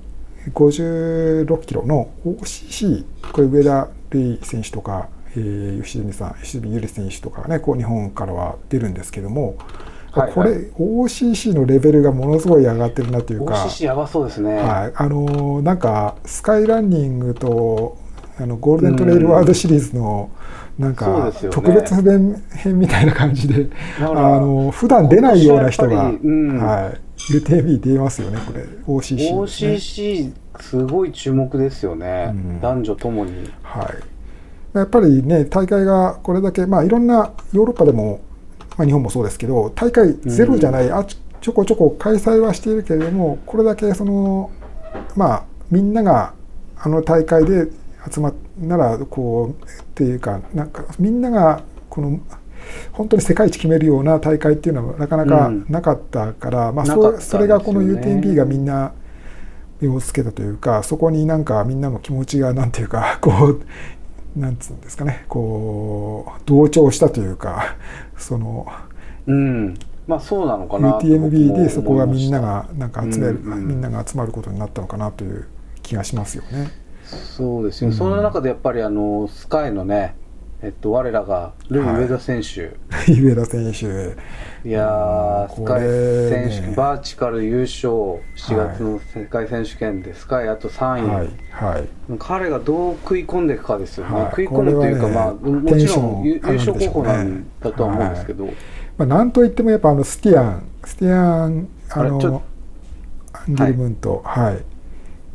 [0.54, 9.58] 56キロの OCC これ上田瑠衣選手とか、えー、吉住さん吉住優里選手とかねこう日本からは出るんですけども、はい
[10.12, 10.34] はい。
[10.34, 13.54] これ OCC のレベルがものすごい上がってるなというか。
[13.66, 14.58] OCC やばそうですね。
[14.58, 17.98] はい、あのーなんかスカイランニングと、
[18.40, 20.30] あのゴールデントレイルワールドシリーズの
[20.78, 22.44] なんか特別編
[22.80, 23.66] みたいな感じで、
[24.00, 26.58] だからあの普段出ないような人が、うん。
[26.58, 28.64] はい、UTMB 出ますよねこれ。
[28.86, 29.32] OCC ね。
[29.34, 32.62] OCC すごい注目ですよね、うん。
[32.62, 33.52] 男女ともに。
[33.64, 33.88] はい、
[34.80, 38.22] やっぱりね大会がこれだけ、まあ、いろんなヨーロッパでも、
[38.78, 44.52] まあ、日本もそうですけど大会ゼロじゃない、あちちょこちょこ開催はしているけれどもこれだけその
[45.16, 46.34] まあみんなが
[46.78, 47.68] あの大会で
[48.12, 52.20] 集まっならこうっていうかなんかみんながこの
[52.92, 55.66] 本当に世界一決めるような大会っていうのはなかなかうん。
[55.70, 57.48] なかったから、まあ、そなかったんですよね。
[57.48, 58.94] それがこの UTMB がみんな
[59.80, 63.62] 目をつけたというかそこになんかみんなの気持ちがなんていうかこう
[64.40, 67.76] なんつうんですかねこう同調したというか
[68.18, 68.68] その
[69.26, 69.78] うん。
[70.08, 73.68] まあそうなのかな UTMB もでそこがみんながなんか集める、うんうん。
[73.68, 75.48] みんなが集まることになったのかなという
[75.84, 76.70] 気がしますよね。
[77.04, 80.16] そうですよ、うんその中でやっぱりあのスカイのね
[80.62, 82.72] えっと我らがルイ・はい上田選手、
[83.12, 84.68] 上田選手。
[84.68, 85.82] い、やー、うんスカイ
[86.50, 88.22] 選手ねバーチカル優勝7
[88.56, 91.30] 月の世界選手権で、スカイあと3位、はい。
[91.52, 91.88] はい。
[92.18, 94.30] 彼がどう食い込んでいくかですよね、はい。
[94.32, 98.46] 食い込むというか、ねまあ、もちろん優優勝候補なんだとは思うんですけど、
[98.98, 102.42] まあ、なんといってもやっぱあのスティアンスティアンあの
[103.32, 104.64] アンギルムントはい、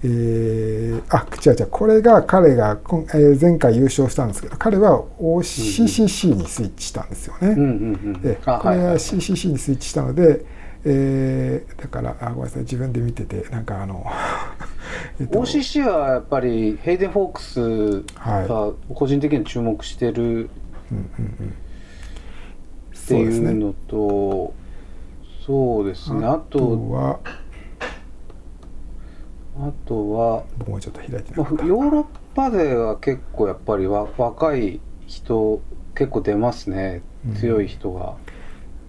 [0.05, 7.49] えーあ違う違うこれが彼が今、えー前回優勝したんですけど彼は OCCC にスイッチしたんですよね。
[7.49, 8.21] うんうんうん。
[8.23, 10.45] であこれは CCC にスイッチしたので、
[10.85, 14.05] えーだからあごめんなさい自分で見ててなんかあの、
[15.21, 17.61] えっと OCC はやっぱりヘイデン・フォークス
[18.19, 18.49] はい。
[18.49, 20.49] が個人的に注目してるうんうん
[20.91, 20.99] う
[21.45, 21.55] ん。
[22.95, 24.55] っていうのと
[25.47, 26.25] そうですね。
[26.25, 27.19] ああととは
[29.63, 35.63] あとは、僕もちょっと開いてなまあ、かった、ヨーロッパでは結構やっぱりわ若い人
[35.95, 37.03] 結構出ますね。
[37.27, 37.35] うん。
[37.37, 38.17] 強い人が、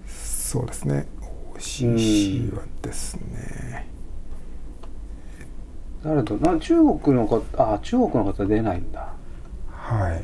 [0.08, 1.06] そうですね。
[1.56, 3.88] OCC はですね、
[6.04, 9.14] 誰とな中国の方あ中国の方出ないんだ。
[9.70, 10.24] はい。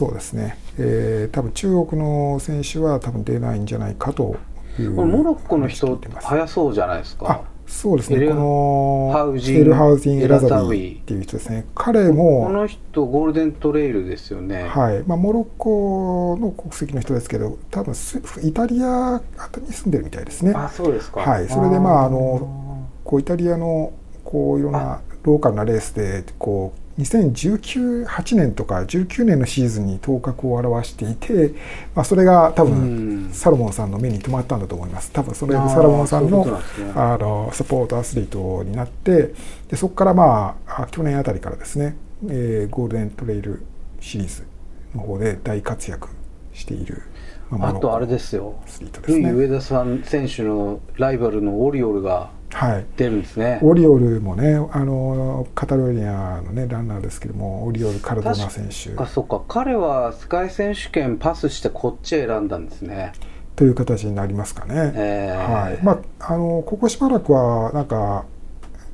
[0.00, 4.36] そうですね、えー多分中国の選手は多分出ないんじゃないかと
[4.78, 9.56] いうこれモロッコの人早そうじゃないですあかそうですねこのハウジン。
[9.58, 11.66] エルハウジン・エラザビーっていう人ですね。
[11.74, 15.02] 彼こもの人ゴールデントレイルですよね、はい。
[15.06, 20.52] まあ、モロッコの国籍の人ですけど多分スイタリアあたりに住んでるみたいですね。
[20.54, 21.20] あそうですか。
[21.20, 21.48] はい。
[21.48, 23.92] それでまああのこうイタリアの
[24.24, 31.54] こういろんなローカルなレースでこう2019 8年とか19年のシーズンに頭角を現していて、
[31.94, 33.32] まあ、それが多う分ん。
[33.32, 35.10] サロモンさんの目に留まったんだと思います。
[35.12, 36.52] 多分それでサロモンさんのね。
[36.94, 39.32] あのサポートアスリートになって
[39.68, 41.96] でそこからまああ去年あたりからですね、
[42.28, 43.62] えーゴールデントレイル
[44.00, 44.46] シリーズ
[44.94, 46.08] の方で大活躍
[46.52, 47.02] している、
[47.50, 48.60] まあとあれでですよ。
[48.64, 49.30] アスリートですルイ・ね。
[49.32, 52.86] 上田さん選手のライバルのオリオルがはい。
[52.96, 53.60] 出るんですね。
[53.62, 59.00] オリオルもね、あのカタロニアの、ね、ランナーですけども、オリオル・カルドナ選手。
[59.00, 59.42] あそっか。
[59.48, 63.12] 彼は世界選手権パスしてこっち選んだんですね。
[63.56, 64.92] という形になりますかね。
[64.94, 65.52] えー。
[65.52, 65.78] はい。
[65.82, 68.24] まあ、あのここしばらくは、なんか、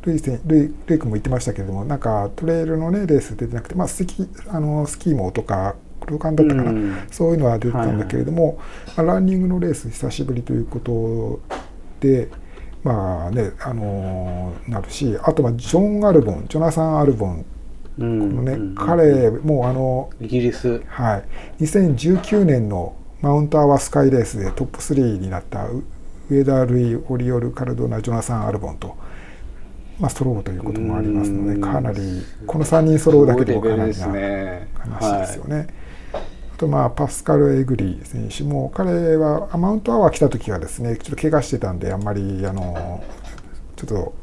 [0.03, 6.97] ルイせんルイルイ君も言ってましたけれども、なんかトレイルの、ね、レース出てなくて、まあ、スキあのスキーモとか、クロカンだったかな、うん。
[7.11, 8.59] そういうのは出てたんだけれども、
[8.97, 11.41] まあ、ランニングのレース、久しぶりということ
[12.01, 12.29] で、
[12.87, 17.45] まあね、あのなるし、あとはジョン・アルボン、ジョナサン・アルボン
[17.99, 20.81] うんこのね、うん彼もうあの、イギリス。
[20.87, 25.83] はい、2019年のマウントアワースカイレースでトップ3になったウ
[26.31, 28.97] 上田ルイ・オリオル・カルドナ・ジョナサン・アルボンと、
[29.99, 31.61] まあ、揃うということもありますのでうん。
[31.61, 34.07] かなりこの3人揃うだけでもかなりな
[34.79, 35.67] 話ですよね。
[36.57, 43.05] あとまあパスカル・エグリ選手も彼はあマウントアワー来た時はですねちょっと怪我してたんであんまりあの
[43.77, 44.15] ちょっと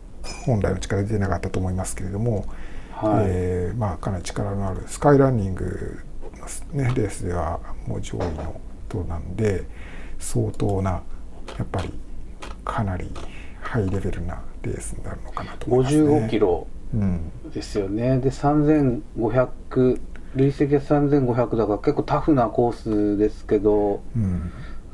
[0.47, 2.47] 本来の力出てなかったと思いますけれども、
[2.91, 5.99] はい、えーまあ、かなり力のあるスカイランニング
[6.73, 9.65] の、ね、レースではもう上位の人なんで
[10.17, 11.03] 相当な
[11.59, 11.93] やっぱり
[12.65, 13.11] かなり
[13.61, 16.03] ハイレベルなレースになるのかなと思いますね。
[16.03, 16.65] 55キロ
[16.95, 17.31] うん。
[17.53, 18.17] ですよね。
[18.17, 19.99] で3500
[20.35, 24.51] 累積は3500だから結構タフなコースですけどうん。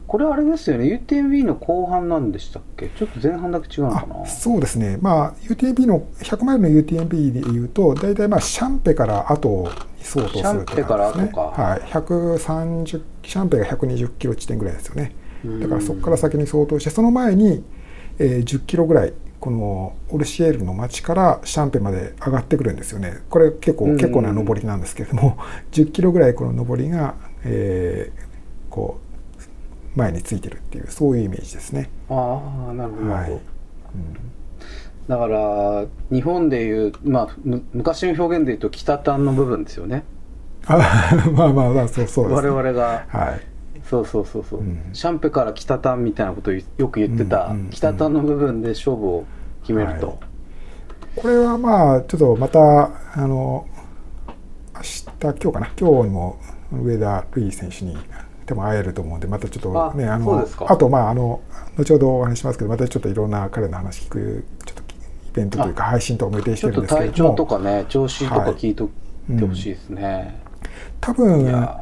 [0.07, 0.85] これあれですよね。
[0.85, 2.87] UTMB の後半なんでしたっけ？
[2.89, 4.23] ちょっと前半だけ違うのかな？
[4.23, 10.41] あそうですね、まあ、UTMB の100マイルの UTMB でいうと大体まあシャンペから後に相当するってね。
[10.41, 11.41] シャンペから後か。
[11.41, 15.15] はい、130シャンペが120キロ地点ぐらいですよね。
[15.61, 17.63] だからそこから先に相当してその前に、
[18.17, 23.19] えー10キロぐらいこのオルシエルの町からシャンペまで上がってくるんですよね。
[23.29, 23.97] これ結構、うん。
[23.97, 25.37] 結構な上りなんですけれども
[25.71, 28.29] 10キロぐらいこの上りが、えー
[28.69, 28.99] こ
[29.95, 31.89] う前についてるっていうそういうイメージですね。
[32.09, 33.31] ああなるほど、はい。
[33.31, 33.39] うん。
[35.07, 40.03] だから日本でいう、まあ、む昔の表現でいうと北端の部分ですよね。
[40.67, 40.77] あ
[41.33, 43.05] まあまあまあそうそうです、ね、我々が。
[43.07, 43.48] はい
[43.89, 44.89] そうそうそうそう、うん。
[44.93, 49.25] シャンペから北端みたいなことをよく言ってた、うんうんうん北端の部分で勝負を
[49.61, 50.17] 決めると、はい。
[51.15, 52.59] これはまあちょっとまた
[53.13, 53.67] あの
[54.75, 55.71] 明日今日かな。
[55.79, 56.39] 今日にも
[56.71, 57.97] 上田瑠衣選手に
[58.45, 61.41] 多分会えると思うんでまたちょっとねああのあとまああの
[61.77, 64.85] 後ほどお話ししますけどまたちょっといろんな彼の話聞くちょっとイ
[65.33, 68.89] ベントというか配信とかも予定しちょっとてるんですけれ体調とどもかね調子とかはい聞いとっ
[69.37, 70.41] てほしいですね、
[70.99, 71.79] 多分いや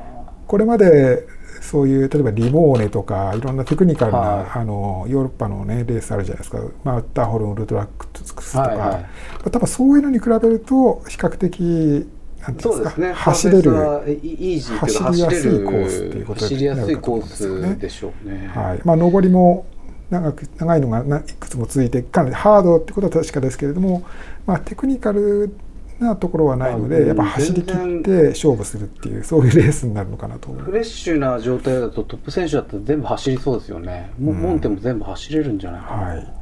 [0.48, 1.26] これまで
[1.68, 4.60] そういう例えばリモーネとかいろんなテクニカルな、はい。
[4.62, 6.60] あのヨーロッパの、ね、レースあるじゃないですか。
[6.86, 8.08] マッターホルンウルトラック
[8.42, 9.00] スとか、はいは
[9.46, 9.52] い。
[9.52, 12.08] 多分そういうのに比べると比較的
[12.40, 13.14] なんていうんですかね。
[13.14, 17.68] 走れる、走りやすいコースっていうことになるかと思うんですよね。
[17.68, 18.48] ースでしょうね。
[18.54, 18.82] はい。
[18.86, 19.66] まあ、上りも
[20.10, 24.06] 長く長いのがないくつも続いてかなりハードってことは確かですけれども、
[24.46, 25.54] まあ、テクニカル
[26.00, 30.64] なところはないのあでやっぱ走り切って勝負するっていうそういうレースになるのかなと思う。
[30.64, 34.42] フレッシュな状態だとトップ選手だったら全部走りそうですよね、もううん。
[34.42, 36.34] モンテも全部走れるんじゃないかな、はい、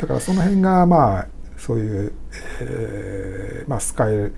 [0.00, 2.12] だからその辺がまあそういう、
[2.60, 4.32] えーまあ、スカイ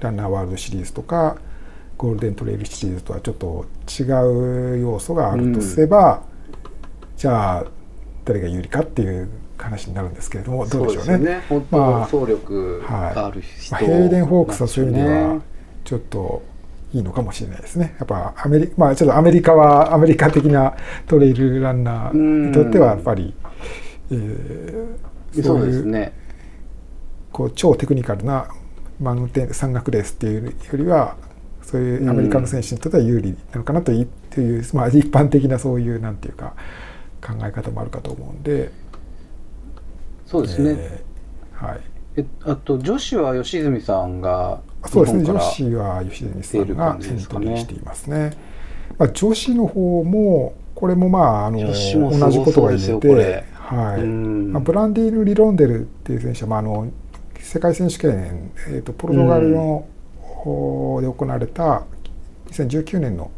[0.00, 1.36] ランナーワールドシリーズとか
[1.98, 4.04] ゴールデントレイルシリーズとはちょっと違
[4.76, 6.22] う要素があるとすれば、
[7.16, 7.64] じゃあ
[8.24, 9.28] 誰が有利かっていう
[9.64, 11.42] 話になるんですけれどもどうでしょうね。
[11.48, 15.40] そうねまあ走力がある人、まあ、ヘイデン・ホークスはそういう意味ではね。
[15.84, 16.42] ちょっと
[16.92, 17.94] いいのかもしれないですね。
[17.98, 20.74] やっぱアメリまあちょっとアメリカは アメリカ的な
[21.06, 23.34] トレイルランナーにとってはやっぱり、
[24.10, 25.10] えー
[25.42, 26.12] そういうね
[27.32, 28.48] こう超テクニカルな
[29.00, 31.16] マウンテン山岳レースっていうよりは
[31.62, 36.54] そういうアメリカの選手にとっては有利なのかなという,、というまあ、一般的なそういうなんていうか
[37.24, 38.72] 考え方もあるかと思うんで
[40.30, 41.80] そうですね、えーはい、
[42.16, 45.24] えあと女子は吉住さんがそうですね。
[45.24, 48.30] 女子は吉住さんがエントリーしていますね。
[48.96, 54.02] まあ、女子の方もこれもまああの同ごじことが言えて、はい。
[54.02, 54.52] うん。
[54.52, 56.90] まあ、ブランディーヌ・リロンデルっていう選手は、まあ、あの
[57.38, 59.86] 世界選手権、えー、とポルトガルの、
[60.20, 61.82] 方で行われた
[62.46, 63.30] 2019年の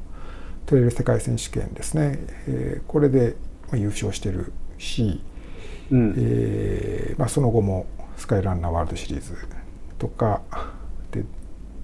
[0.67, 3.35] トレイル世界選手権ですね、えーこれで
[3.69, 5.21] まあ優勝してるし、
[5.93, 6.15] うん。
[6.17, 9.37] えーまあ、その後もスカイランナーワールドシリーズ
[9.99, 10.43] とか
[11.11, 11.25] で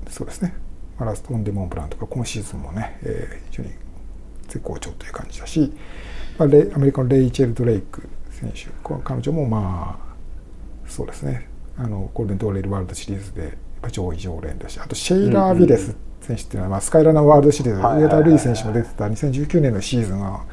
[0.08, 0.54] そうですね。
[0.98, 3.70] マラソン・デ・モンブランとか今シーズンもね、えー非常に
[4.48, 5.72] 絶好調という感じだし、
[6.38, 8.68] まあ、レアメリカのレイチェル・ドレイク選手
[9.04, 11.48] 彼女もまあそうですね。
[11.76, 13.56] あのゴールデントレイルワールドシリーズで
[13.92, 20.44] 上位常連だしあとシェイラー・ビレス選手っていうのは、まあ、スカイランナーワールドシリーズ、上田瑠衣選手も出てた2019年のシーズンは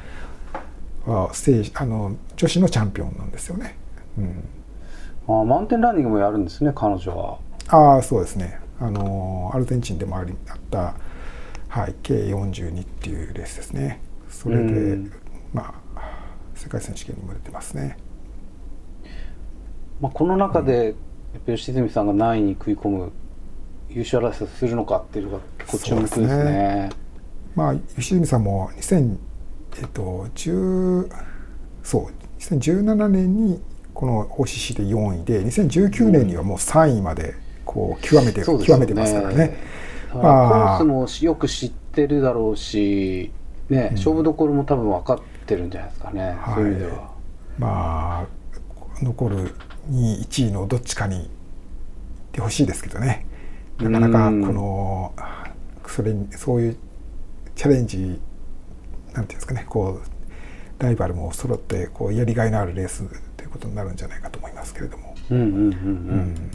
[1.05, 1.31] は
[1.75, 3.77] あの女子のチャンピオンなんですよね。
[4.17, 7.39] うん、あマウンテンランニングもやるんですね彼女は。
[7.67, 8.59] ああそうですね。
[8.79, 10.95] あのアルゼンチンでもありあった、
[11.69, 14.01] はい、K42 っていうレースですね。
[14.29, 15.11] それで、うん。
[15.53, 16.11] まあ
[16.55, 17.97] 世界選手権にも出てますね。
[20.01, 20.87] まあ、この中で、
[21.33, 23.11] やっぱ吉住さんが何位に食い込む
[23.89, 26.27] 優勝争いをするのかっていうのが結構注目ですね。
[26.27, 26.89] すね。
[27.55, 29.17] まあ吉住さんも2000
[29.79, 31.09] えっと10
[31.83, 33.61] そう2017年に
[33.93, 37.35] この OCC で4位で2019年にはもう3位まで
[37.65, 39.57] こう極めて、そうですよ極めてますからね。
[40.13, 40.77] まあ。
[40.77, 43.31] コースもよく知ってるだろうし、
[43.69, 43.95] ねうん。
[43.95, 46.55] 勝負どころも多分分かってるんじゃないですかね、はい。
[46.55, 47.11] そういう意味では。
[47.57, 48.25] まあ
[49.03, 49.55] 残る
[49.89, 51.27] 2位1位のどっちかに行っ
[52.31, 53.25] てほしいですけどね。
[53.79, 54.41] なかなかこうん。
[54.41, 55.13] の
[55.87, 56.77] それにそういう
[57.55, 58.19] チャレンジ
[59.23, 63.03] ていうんですかねこうライバルも揃ってこうやりがいのあるレース
[63.37, 65.15] ということになるんじゃないかと思いますけれども。
[65.31, 65.69] うんうんうんうん。
[65.69, 66.51] うん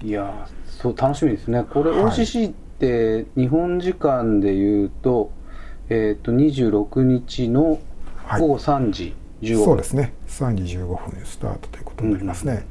[0.00, 1.64] いやーそう楽しみですね。
[1.64, 2.02] これはい。
[2.04, 5.32] OCC って日本時間でいうと,、
[5.88, 7.80] えー、と26日の
[8.24, 8.40] はい。
[8.40, 10.12] 午後3時15分、そうですね。
[10.28, 12.64] 3時15分スタートということになりますね、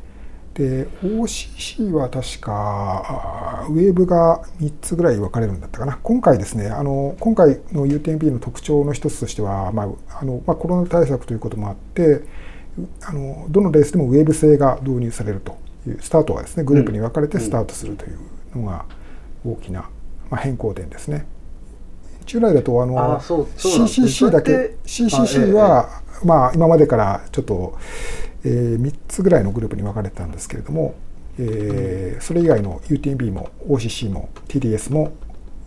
[0.57, 5.99] で OCC は確かウェーブが3つぐらい分かれるんだったかな。
[6.01, 12.23] 今回ですねあの今回の UTMB の特徴の一つとしては、まああのまあ、コロナ対策ということもあって
[13.03, 18.17] あのどのレースでもウェーブ制が導入されるというスタートはですねグループに分かれてスタートするという
[18.55, 18.85] のが
[19.45, 19.91] 大きな、
[20.31, 21.27] まあ、変更点ですね。
[22.28, 27.78] 従来だとあの CCC だけ CCC は、まあ、今までからちょっと、
[28.43, 30.95] えー3つぐらいのグループに分かれてたんですけれども、
[31.39, 35.13] えーそれ以外の UTMB も OCC も TDS も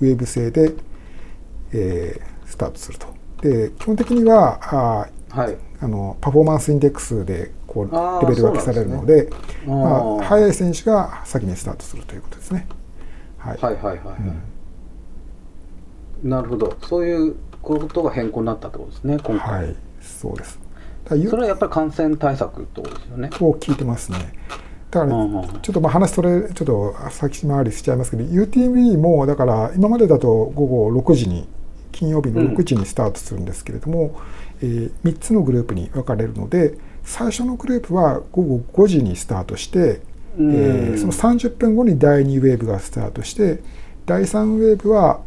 [0.00, 0.72] ウェーブ製で、
[1.72, 3.06] えースタートすると。
[3.42, 5.56] で基本的にはあーはい。
[5.80, 9.30] あのパフォーマンスインデックスでこうレベル分けされるのでね。
[9.66, 12.66] まあ速い選手が先にスタートするということですね。
[13.38, 13.58] はい。
[13.58, 14.16] はいはいはい、はい。
[14.18, 14.42] うん
[16.22, 16.76] なるほど。
[16.82, 20.58] そういうことが変更になったってことですね今回、はい、そうです。
[21.06, 23.30] それはやっぱり感染対策ってことですよね。
[23.40, 24.32] を聞いてますね。
[24.90, 31.48] だから、うんうんちょっとまあ話それちょっと先回りしちゃいますけど UTMB もだから今までだと午後6時に
[31.92, 34.20] 金曜日の6時にスタートするんですけれども、
[34.62, 40.00] えー3つのグループに分かれるので最初のグループは午後5時にスタートして、
[40.38, 40.54] うん。
[40.54, 43.62] えーその30分後に第2ウェーブがスタートして
[44.06, 45.20] 第3ウェーブは、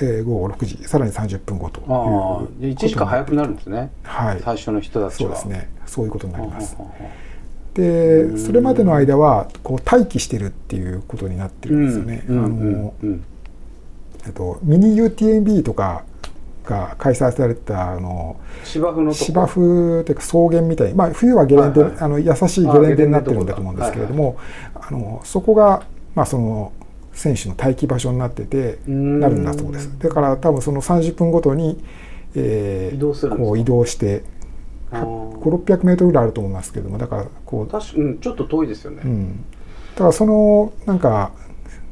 [0.00, 3.90] えー午後6時さらに30分後というああ1時間早くなるるんですね。
[4.02, 4.40] はい。
[4.42, 5.36] 最初の人たちは。
[5.36, 5.70] そうですね。
[5.86, 6.76] そういうことになります。
[7.74, 12.24] でそれまでの間はこう待機してるっていうことになってるんですよね。
[12.28, 12.36] うん。
[12.36, 12.44] うん。
[12.44, 13.24] あのうん。
[14.24, 16.04] えっとミニ UTMB とか
[16.64, 22.00] が開催されたあの芝生の芝生というか草原みたいに、まあ、冬はゲレンデ、はいはい。
[22.00, 24.36] あの優しいゲレンデになってるんだと思うんですけれども、
[24.74, 25.84] あのそこが、
[26.14, 26.72] まあ、その
[27.16, 29.98] 選手の待機場所になっててんなるんだそうです。
[29.98, 31.82] だから多分その30分ごとに、
[32.34, 34.22] えー移動するこう移動して
[34.90, 39.44] あー5600メートルぐらいあると思いますけれどもだからこう確かうんちょっと遠いですよね、うん、
[39.94, 41.32] だからそのなんか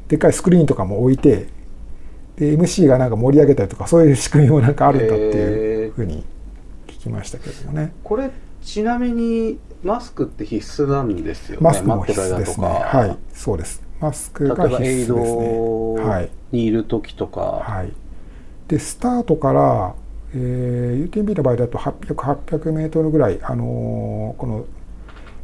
[0.09, 1.49] でっかいスクリーンとかも置いて
[2.37, 6.25] で MC がなんか盛り上げたりとかそういう仕組みもなんかあるんだっていうふうに
[6.89, 7.93] 聞きましたけれどもね。
[8.03, 8.31] これ
[8.63, 11.65] ちなみにマスクって必須なんですよね？
[11.65, 12.67] マスクも必須ですね。
[12.67, 13.83] はい、そうです。
[14.05, 15.49] マスク例が必須ですね。
[15.57, 17.93] ドはい、にいる時とか、はい。
[18.69, 19.95] でスタートから、
[20.35, 24.65] えー UTMB の場合だと800、800メートルぐらい、あのーこの、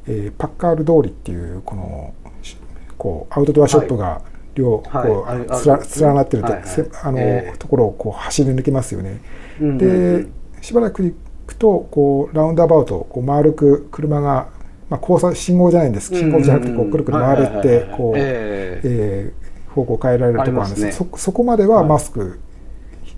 [0.06, 2.56] えーパッカール通りっていうこのし
[2.98, 4.22] こうアウトドアショップが
[4.54, 5.08] 両、はい。
[5.08, 6.60] こあれあるうつら連なってると,は
[7.04, 7.18] あの
[7.58, 9.20] ところをこう走り抜けますよね。
[9.60, 9.86] うんうんうで
[10.18, 11.14] んしばらく行
[11.46, 14.48] くとこうラウンドアバウトこう丸く車が、
[14.90, 16.14] まあ、交差信号じゃないんです。
[16.14, 19.32] 信号じゃなくてこうくるくる回るってこう、え
[19.74, 21.10] 方向を変えられるところなんですありますね。
[21.12, 21.88] そそこまでははい。
[21.88, 22.40] マスク、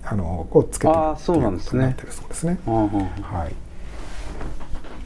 [0.03, 1.95] あのをつけてるあーそうなんですね。
[2.09, 2.59] そうですね。
[2.67, 2.89] うんうんうん。
[2.89, 3.53] はい、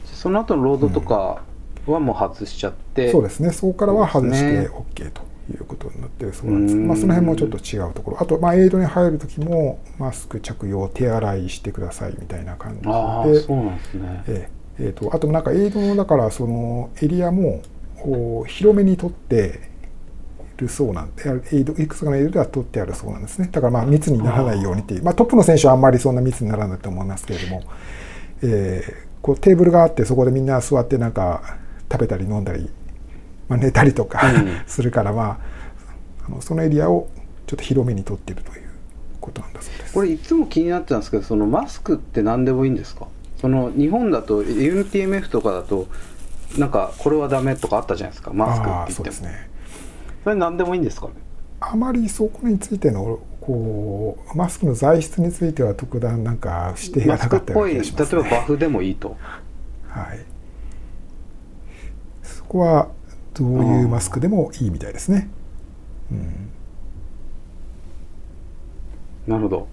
[0.04, 1.40] その後のロードとか
[1.86, 3.50] はもう外しちゃって、そうですね。
[3.50, 6.74] そこからは外して OK ということになってるそうなんです。
[6.76, 8.18] まあ、その辺もちょっと違うところ。
[8.20, 12.88] あと、まあ、エイドに入る時もマスク着用手洗いしてくださいみたいな感じで。
[12.90, 14.24] ああそうなんですね。
[14.28, 17.62] えええーとあとなんかエイドのだからそのエリアも
[18.46, 19.60] 広めに取って
[20.56, 23.48] るそうなんでエイドいくつかのエイドでは取ってあるそうなんですね。
[23.50, 25.02] だからまあ密にならないようにっていう。
[25.04, 27.62] まあ、トップの選手はあんまりそんな密にならないと思いますけれども、
[28.42, 31.58] えーこうテーブルがあってそこでみんな座ってなんか
[31.90, 32.70] 食べたり飲んだり、
[33.48, 34.62] まあ、寝たりとか、うん。
[34.66, 35.40] するからま
[36.22, 37.08] ああのそのエリアを
[37.48, 38.68] ちょっと広めに取っているという
[39.20, 39.92] ことなんだそうです。
[39.92, 43.08] これいつも気になってたんですけどそのマスクって何でもいいんですか？
[43.40, 45.86] その日本だと UTMF とかだと
[46.58, 49.50] なんかこれはダメとかあったじゃないですかマスクって言ってもそうですね
[50.24, 51.06] それ何でもいいんですか？
[51.08, 51.14] ね
[51.60, 58.22] あまりそこについてのこうマスクの材質については特段なんか指定がなかったようクっぽ例えない気がします、ね。
[58.22, 59.16] ばバフでもいいと
[59.88, 60.18] はい。
[62.22, 62.88] そこは
[63.34, 65.28] どういうマスクでもいいみたいですね。
[66.12, 66.50] うん。
[69.26, 69.68] なるほど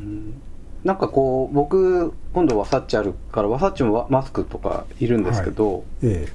[0.00, 0.42] うん
[0.84, 6.28] なんかこう僕今度ワサッチあるからワサッチもワマスクとかいるんですけど、え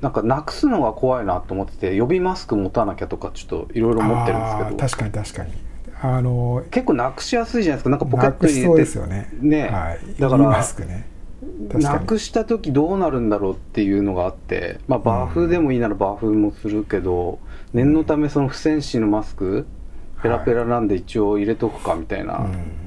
[0.00, 4.76] なんかなくすのが怖いなと思ってて予備マスク持たなきゃとかちょっといろいえろ持ってるんですけど。
[4.76, 5.52] 確かに確かに。
[6.02, 7.90] あの結構なくしやすいじゃないですか。
[7.90, 8.76] なんかポケットに入れて。
[8.76, 9.28] ですよね。
[9.40, 10.20] ねはい。
[10.20, 11.06] だからいいマスクね。
[11.72, 17.38] なくした時どうなるんだろうっていうのがあって、まあ、バフでもいいならバフもするけど、
[17.72, 19.66] 念のためその不戦士のマスク
[20.22, 22.79] ペラペラなんで一応入れとくかみたいな、うん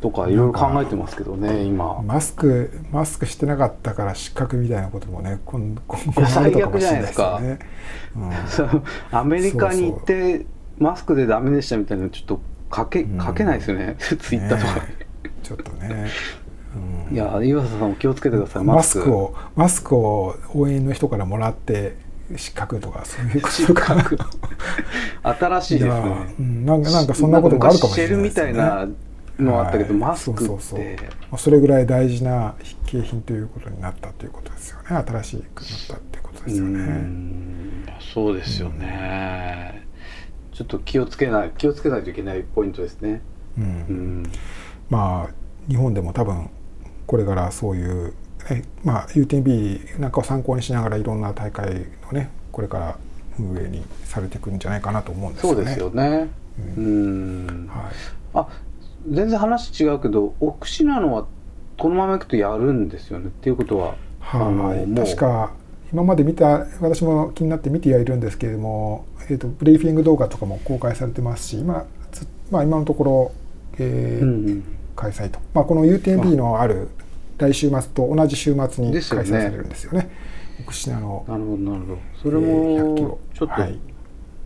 [0.00, 2.02] とかいろいろ考えてますけどね今。
[2.02, 7.58] マスクマスクしてなかったから失格みたいなこともね今今後あるかもしれないですよね。
[8.48, 10.46] そうアメリカに行って
[10.78, 12.40] マスクでダメでしたみたいなのちょっと
[12.74, 13.24] 書けうん。
[13.24, 14.74] 書けないですよね、ツイッターとか。
[14.74, 15.06] ね
[15.42, 16.06] ちょっとね。
[17.08, 17.14] うん。
[17.14, 19.12] いや岩佐さんも気をつけてくださいマスク。
[19.12, 21.96] をマスクを応援の人からもらって
[22.34, 24.04] 失格とかそういうことか。
[25.38, 26.34] 新しいですね。
[26.38, 26.66] うん。
[26.66, 28.88] なんかなんかそんなこともあるかもしれないんか昔シェルみたいな
[29.38, 30.86] のあったけど、はいマスクってそうそうそうま
[31.32, 32.54] あそれぐらい大事な
[32.86, 36.78] 景品ということになったということですよね新しくなったっていうことですようね。
[36.78, 39.86] んそうですよね、
[40.52, 43.20] ちょっと気をつけない気をつけないといけないポイントですね。
[43.58, 44.22] うんうん、
[44.88, 45.34] まあ
[45.68, 46.48] 日本でも多分
[47.06, 48.14] これからそういう、
[48.50, 52.98] ねまあ、UTMB なんかを参考にしながらいろんな大会のねこれから
[53.38, 55.56] 運営にされていくんじゃないかなと思うんですよね。
[55.56, 56.28] そうですよね。
[56.76, 57.70] うん。
[57.70, 57.92] はい
[58.34, 58.48] あ
[59.08, 61.26] 全然話違うけどオクシナノは
[61.78, 65.52] このままいくとやるんですよねっていうことは、はい、確か
[65.92, 73.32] 今まで見た私も気になって見てはいるんですけれども、えー、とブリーフィング動画とかも公開されてますし今,ず、まあ、今のところ、
[73.78, 74.64] えーうんうん。
[74.96, 76.88] 開催と、まあ、この UTMB のある
[77.38, 80.10] 来週末と同じ週末に開催されるんですよね。
[80.62, 81.98] 奥信濃なるほどなるほど。
[82.22, 83.18] それえー100キもロ。
[83.34, 83.78] ちょっとはい。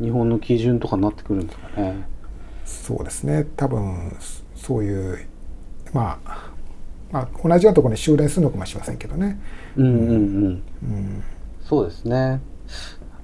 [0.00, 2.04] 日本の基準とかになってくるんですかね。
[2.64, 3.46] そうですね。
[3.56, 4.12] 多分
[4.60, 5.26] そういう
[5.92, 6.50] まあ
[7.12, 9.40] まあ同じようなところに修練するのかもしれませんけどね。
[9.76, 10.12] うんうんうん。
[10.14, 10.16] う
[10.52, 10.62] ん。
[11.64, 12.40] そうですね。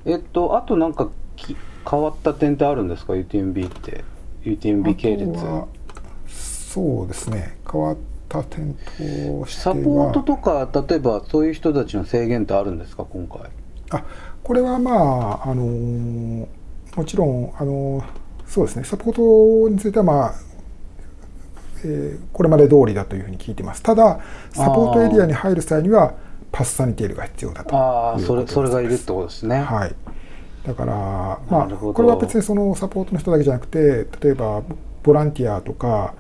[0.05, 1.57] えっとあとなんかき
[1.89, 4.05] 変わった点ってあるんですか？UTMB って。
[4.45, 5.29] UTMB 系列。
[5.45, 5.67] は
[6.27, 7.57] そうですね。
[7.71, 7.97] 変わっ
[8.29, 9.77] た点とサは。
[9.77, 13.05] ポートとか例えばそういう人たちの制限ってあるんですか？
[13.05, 13.41] 今回。
[13.91, 14.05] あ
[14.43, 14.93] これはま
[15.45, 16.47] ああのー
[16.97, 18.05] もちろんあのー
[18.47, 18.85] そうですね。
[18.85, 20.35] サポートについてはまあ、
[21.87, 23.83] えーこれまで通りだというふうに聞いてます。
[23.83, 24.21] ただ
[24.53, 26.15] サポートエリアに入る際には
[26.53, 29.61] パスサニテールが必要だとああそれそれがいるってことですね。
[29.61, 29.95] はい。
[30.67, 30.95] だから
[31.51, 34.63] まあこれは別にそのサポートの人だけじゃなくて例えば
[35.03, 36.15] ボランティアとか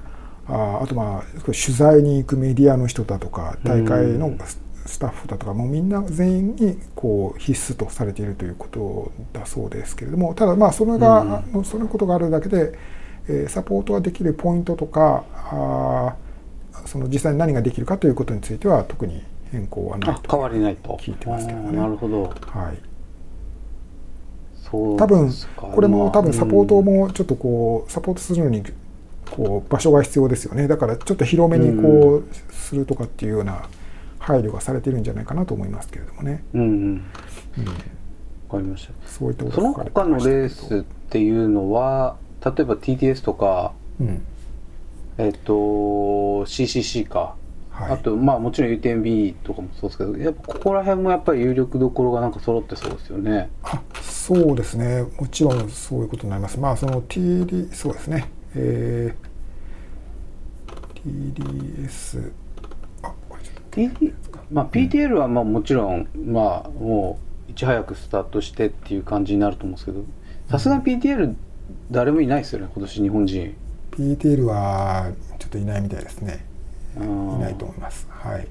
[0.48, 4.38] ああとまあ取材に行くメディアの人だとか大会のうん。
[4.38, 11.64] ススタッフだとかもうみんな全員にこう必須とされているということだそうですけれどもただまあそれが、うん。
[11.64, 12.78] そのことがあるだけで、
[13.28, 20.96] えーサポートができるポイントとかあーその実際に何ができるかということについては特に変更はないとあ変わりないと。
[21.00, 21.76] 聞いてますけどね。
[21.76, 22.22] なるほど。
[22.24, 22.78] はい、
[24.98, 28.62] 多分これも多分まあサポートもちょっとこうサポートするのに
[29.30, 30.68] こう場所が必要ですよね。
[30.68, 33.68] だからちょっと広めにこうするとかっていうような
[34.18, 36.68] 配慮がされてるんじゃないかなと思いますけれどもね、うんうん。
[36.68, 37.02] うん、わ
[38.50, 38.92] かりました。
[39.08, 42.16] そういったことその他のレースっていうのは
[42.50, 44.22] 例えば TTS とかうん。
[45.18, 45.52] えっと
[46.44, 47.36] CCC か、
[47.70, 53.50] はい、あとまあもちろん UTMB とかもそうですけどやっぱここら辺もやっぱり有力どころがなんか揃ってそうですよね。
[53.62, 55.04] あそうですね。
[55.18, 56.60] もちろんそういうことになります。
[56.60, 58.30] まあその TD そうですね。
[58.54, 62.32] えー、TDS
[63.02, 64.14] あこれちょっと TD
[64.50, 67.18] まあ PTL はまあもちろんまあも
[67.48, 70.04] ういち早くスタートしてっていう感じになると思うんですけど
[70.50, 71.34] さすがに PTL
[71.90, 73.54] 誰もいないですよね今年日本人。
[73.92, 76.44] PTL はちょっといないみたいですね。
[76.98, 77.06] いい
[77.38, 78.06] ないと思います。
[78.10, 78.46] はい、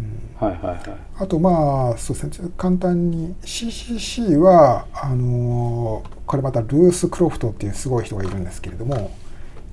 [0.00, 0.98] うんはいはいはい。
[1.18, 2.50] あとまあそうですね。
[2.56, 9.12] 簡単に CCC はあのーこれまたルース・クロフトっていうすごい人がいるんですけれども、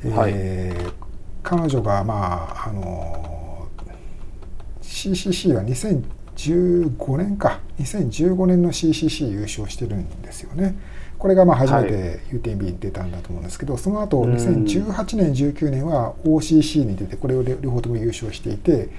[0.03, 0.93] えー
[1.41, 7.59] 彼女がまああのー CCC は2015年か。
[7.79, 10.75] 2015年の CCC 優勝してるんですよね
[11.23, 14.33] これがまあ初めて UTMB に出たんだと思うんですけど、その後うん。
[14.33, 18.89] 2018年19年は OCC に出てこれを両方とも優勝していて、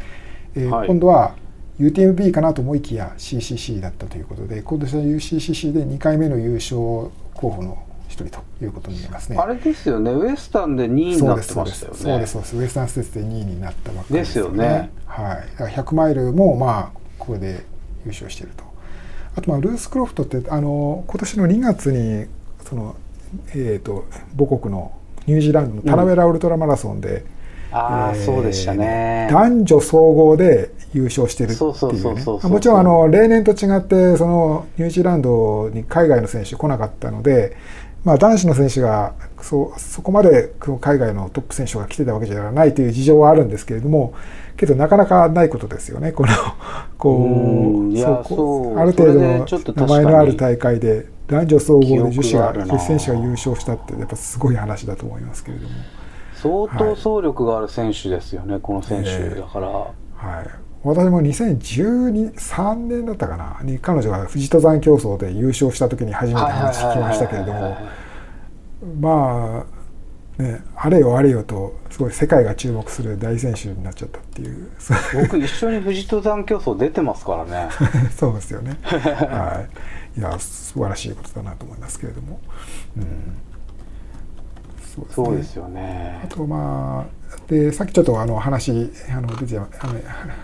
[0.55, 0.89] えーはい。
[0.89, 1.35] 今度は
[1.79, 6.79] UTMB かなと思いきや CCC だったということで今年は UCCC で2回目の優勝
[7.35, 9.37] 候補の一人ということになりますね。
[9.37, 10.11] あれですよね。
[10.11, 11.99] ウエスタンで2位になってましたよね。
[11.99, 14.91] そうですそうですウエスタンステーツで2位になったばっかりですよね。
[15.05, 17.67] はい、だから100マイルもまあここで
[18.07, 18.65] 優勝していると
[19.37, 22.27] あとまあルース・クロフトってあの今年の2月に
[22.65, 22.97] その、
[23.49, 24.05] えー、と
[24.39, 24.93] 母国の
[25.27, 27.25] ニュージーランドのタラウェラウルトラマラソンで、
[27.73, 29.29] ああ、えーそうでしたね。
[29.31, 37.57] 男女総合で優勝してるっていそうねもちろんあの例年と違ってそのニュージーランドに海外の選手来なかったので、
[38.05, 44.15] まあ、男子の選手がそそこまで海外のトップ選手が来てたわけじゃないという事情はあるんですけれども
[44.57, 46.13] けどなかなかないことですよね。
[46.13, 46.33] この
[46.99, 48.37] こうそうこそ
[48.75, 55.75] うある程度名前のある大会で男女総合で女子が女子選手が優勝したってやっぱすごい話だと思いますけれども。
[56.45, 59.41] 相当走力がある選手ですよね、この選手、ええ。
[59.41, 59.69] だから。
[59.69, 60.51] はい、
[60.83, 67.77] 私も2013年だったかなに彼女が富士登山競争で優勝した時に初めて話聞きましたけれども。
[69.01, 69.74] まあ
[70.39, 74.69] ねあれよあれよとすごい世界が注目する大選手になっちゃったっていう。
[75.23, 77.71] 僕一緒に富士登山競争出てますからね。
[78.17, 78.79] そうですよね。
[78.83, 79.65] は
[80.17, 82.41] い、いや素晴らしいことだなと思いますけれども。
[82.97, 83.05] うん。
[84.95, 85.25] そうですね。
[85.27, 86.21] そうですよね。
[86.25, 89.69] あとまあでさっきちょっとあの話あの出てあの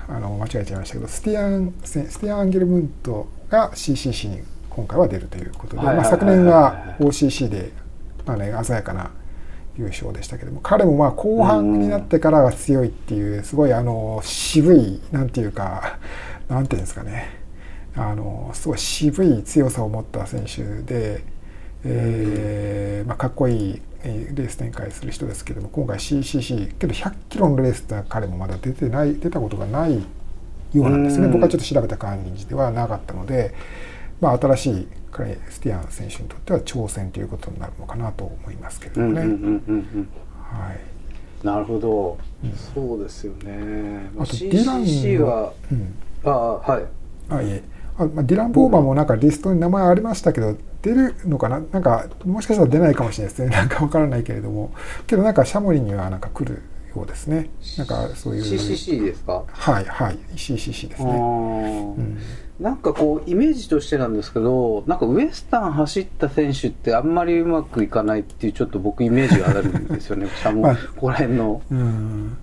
[0.08, 7.72] あの間違えちゃいましたけどスティアンセスティアン・アンゲルムントが CCC に今今回は出るということで、まあ、昨年は OCC で、
[8.24, 9.10] まあね、鮮やかな
[9.76, 15.98] 優勝でしたけども彼もまあ後半になってからが強いっていうすごいあの渋いなんていうか
[16.48, 17.38] なんていうんですかね。
[17.96, 21.24] あのすごい渋い強さを持った選手で、
[21.84, 29.96] えーまあ、かっこいいえーレース展開する人ですけども今回 CCC けど100キロのレースって彼もまだ出てない出たことがない
[30.72, 31.26] ようなんですね。
[31.26, 31.32] うん。
[31.32, 33.54] 僕はちょっと調べた感じではなかったので、
[34.20, 40.06] まあ、新しい彼スティアン選手にとっては挑戦ということになるのかなと思いますけれどもね。
[41.42, 42.52] なるほど、うん。
[42.52, 45.94] そうですよね、まあ、あとディランはうん。
[46.24, 46.84] ああはい。
[47.30, 47.62] あいえ。
[47.96, 51.60] あ、まあ、ディラン・ボーバーもなんかリストに名前ありましたけど出るのかな？
[51.72, 53.48] なんかもしかしたら出ないかもしれないですね。
[53.56, 54.72] なんかわからないけれども。
[55.06, 56.62] けどなんかシャモリにはなんか来る
[56.94, 57.48] ようですね。
[57.78, 58.42] なんかそういう。
[58.42, 59.44] CCC ですか？
[59.46, 60.18] はいはい。
[60.36, 61.94] CCC ですあね、ー。
[61.96, 62.18] うん、
[62.60, 70.28] なんかこうイメージとしてなんですけどなんかウエスタン走った選手ってあんまりうまくいかないっていうちょっと僕イメージがあるんですよね。
[70.36, 71.62] しかもまあここら辺の。
[71.70, 72.36] うん。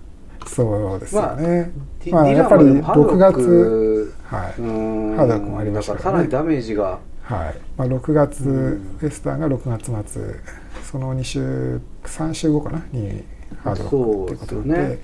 [0.46, 1.70] そうですよね、
[2.04, 6.98] ディまあやっぱりディランはでもハード6ロックはい、うーんハードもありましただかららさらにダメージが。
[7.22, 7.60] はい。
[7.76, 8.98] まあ、6月、うん。
[9.02, 10.40] ウエスタンが6月末。
[10.82, 12.82] その2週3週後かな？
[12.92, 13.22] に
[13.62, 14.98] ハードロックということでね。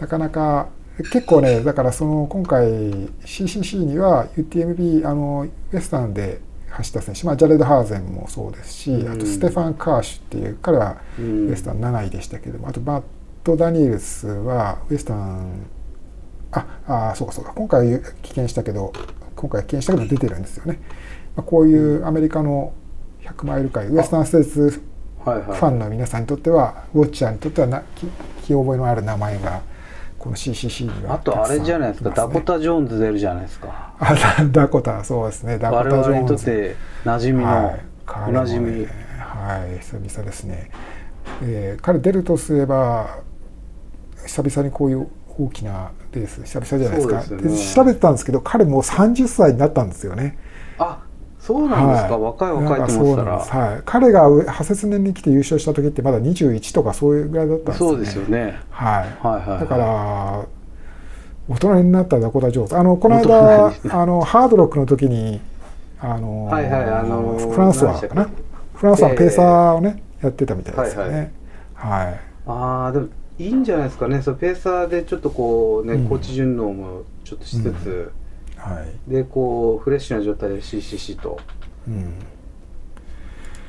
[0.00, 2.66] なかなか結構ねだからその今回
[3.24, 6.40] CCC には UTMB あのウエスタンで
[6.70, 9.12] 走った選手、まあ、ジャレド・ハーゼンもそうですし、うん。
[9.12, 11.48] あとステファン・カーシュっていう彼はうん。
[11.48, 13.04] ウエスタン7位でしたけども、あとバッ
[13.42, 15.66] ト・ダニエルスはウエスタン
[16.50, 17.52] ああそうかそうか。
[17.54, 17.86] 今回
[18.22, 18.92] 棄権したけど
[19.36, 20.80] 今回棄権したけど出てるんですよね、
[21.36, 22.72] まあ、こういうアメリカの
[23.22, 24.82] 100マイル界ウエスタンステーツ
[25.24, 28.10] はいはいファンの皆さんにとってはウォッチャーにとってはなき聞
[28.46, 29.62] き覚えのある名前が
[30.28, 32.16] この CCC にはあとあれじゃないですか、ね。
[32.16, 33.94] ダコタ・ジョーンズ出るじゃないですか。
[33.98, 35.58] あダダコタそうですね。
[35.58, 36.10] ダコタ・我ジョーンズ。
[36.10, 37.80] 々にとって馴染みの、はい、
[38.28, 38.86] おなじみ、ね
[39.18, 40.70] はい久々ですね、
[41.42, 43.20] えー彼出るとすれば
[44.26, 45.08] 久々にこういう
[45.38, 47.36] 大きなレース久々じゃないですか。
[47.36, 47.74] でね。
[47.74, 50.36] 調べてたんですけど彼もう30歳になったんですよね。
[50.78, 51.02] あ
[51.48, 52.22] そうなんですか、はい。
[52.24, 53.38] 若い若いと思ってたら。
[53.38, 57.96] はい、彼が派切年に来て優勝した時ってまだ21とかそういうぐらいだったんですよね。
[57.96, 58.60] そうですよね。
[58.68, 59.60] はい、はいはいはい。
[59.60, 60.46] だから
[61.48, 65.40] 大人になったダコタ・ジョーンズあのこの大間人にあのハードロックの時に
[65.98, 68.28] あのはいはいあのフランスはかな？
[68.74, 71.32] フランスはペーサーをね、やってたみたいですよね。
[71.72, 74.20] はい、ああでもいいんじゃないですかね。
[74.20, 76.08] そのペーサーでちょっとこうね、うん。
[76.08, 78.12] コーチ順応もちょっとしつつ、
[78.58, 79.10] はい。
[79.10, 81.38] でこうフレッシュな状態で CCC と。
[81.86, 82.14] うん、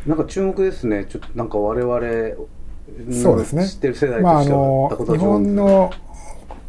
[0.06, 1.06] なんか注目ですね。
[1.06, 2.00] ちょっとなんか我々
[3.08, 3.68] のそうですね。
[3.68, 5.92] 知ってる世代とまああしては、のダコタ日本の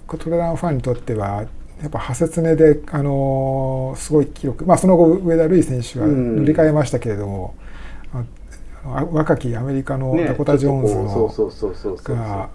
[0.07, 1.45] トレランファンにとっては
[1.83, 6.37] やっぱ派切ねで、あのすごい記録、まあ、その後上田瑠衣選手はうん。
[6.37, 7.55] 塗り替えましたけれども、
[8.13, 8.25] あ
[8.85, 12.17] あの若きアメリカのねダコタ・ジョーンズのうそうそうそうそうそう。
[12.17, 12.51] が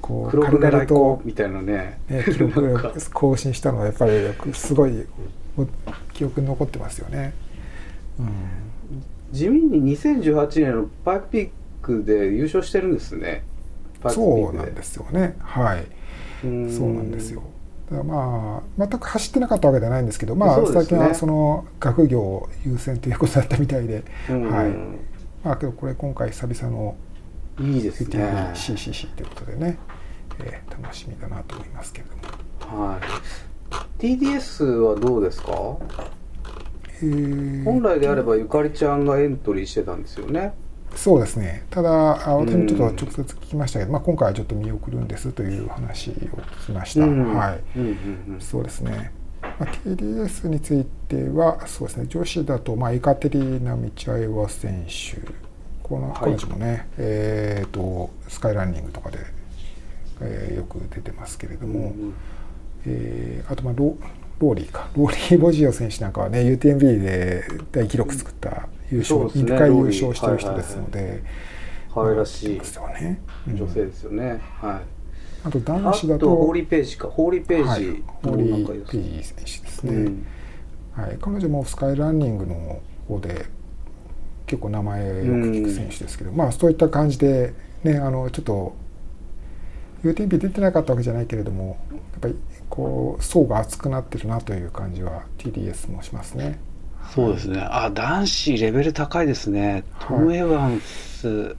[0.00, 4.12] こう黒軽々と、みたいなねね、記録更新したのはやっぱり
[4.54, 5.06] すごい
[5.56, 5.66] お
[6.12, 7.34] 記憶に残ってますよね。
[8.18, 8.28] うん
[9.32, 11.50] 地味に2018年のパイプピッ
[11.82, 13.44] クで優勝してるんですね
[14.08, 15.36] そうなんですよね。
[15.40, 15.86] はい。
[16.44, 17.42] うんそうなんですよ。
[17.90, 24.70] まあ全く走ってなかったわけではないんですけど、まあ、ね最近はその学業優先ということだったみたいで、うんはい。
[25.44, 26.96] まあけどこれ今回久々の
[27.60, 28.18] いいですね
[28.54, 29.78] UTMBCCC ということでね、
[30.40, 32.04] えー楽しみだなと思いますけれ
[32.68, 32.82] ども。
[32.82, 33.00] はい
[33.98, 35.52] TDS はどうですか？
[37.02, 40.52] えー本来であればゆかりちゃんがエントリーしてたんですよね
[40.96, 41.64] そうですね。
[41.70, 47.04] ただ、あ私もちょっとうん直接聞きましたけど、まあ今回はちょっと見送るんですという話を聞きました。
[47.06, 47.60] うんはい。
[47.76, 49.12] うんうんうんそうですね。
[49.42, 55.20] まあ、TDS については、そうですね、女子だと、まあ、エカテリーナ・ミチャエワ選手、
[55.90, 56.16] このはい。
[56.20, 59.18] 彼女もね、えーと、スカイランニングとかで、
[60.22, 62.14] えーよく出てますけれども、うん
[62.86, 63.96] えーあと、まあロ、
[64.38, 69.26] ローリーか、ローリー・ボジオ選手なんかはね、UTMB で大記録作った優勝、ね。
[69.34, 71.22] 2回優勝してる人ですので、
[71.92, 72.58] 可愛らしい。
[72.58, 73.20] ですよね。
[73.48, 73.56] うん。
[73.56, 74.80] 女性ですよね、はい。
[75.42, 77.08] あと男あ子だと、とホーリーページか。
[77.08, 77.80] ホーリーペはい。
[77.82, 79.92] ージホーリー・ページ選手ですね。
[79.92, 80.26] うん。
[80.92, 83.46] はい、彼女もスカイランニングの方で
[84.50, 85.20] 結構名前よく
[85.52, 88.74] 聞く選手ですけど、まあそういった感じでねあのちょっと
[90.02, 92.34] UTMB 出てなかったわけじゃないけれどもやっぱり
[92.68, 96.58] こう層が厚くなってるなという感じは TDS もしますね。
[97.14, 97.60] そうですね。
[97.60, 99.84] あ男子レベル高いですね。
[100.00, 101.56] トム・エヴァンス、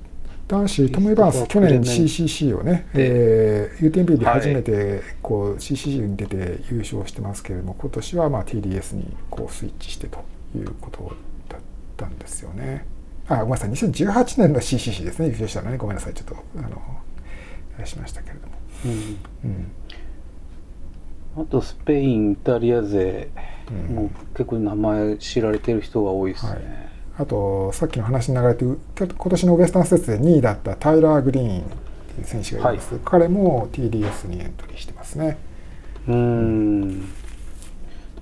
[0.50, 10.26] 男子トム・エヴァンス去年 CCC をね、でえー UTMB で初めてこう CCC に出て優勝してますけれども今年はまあ TDS にこうスイッチしてと
[10.58, 11.31] いうことだ
[12.02, 12.86] っったんですよね。
[13.28, 13.70] あごめんなさい。
[13.70, 15.28] 2018年の CCC ですね。
[15.28, 15.78] 優勝したのね。
[15.78, 16.14] ごめんなさい。
[16.14, 16.82] ちょっとあの
[17.78, 18.54] あれしましたけれども。
[19.44, 19.72] うん
[21.34, 23.30] あとスペインイタリア勢。
[23.70, 23.96] うん。
[23.96, 26.62] も結構名前知られてる人が多いですね、はい。
[27.20, 35.38] あとさっきの話に流れて今年のウエスタンステーツで2位だったタイラー・グリーンっていう選手がいます、彼も TDS にエントリーしてますね。
[36.10, 37.06] うーん。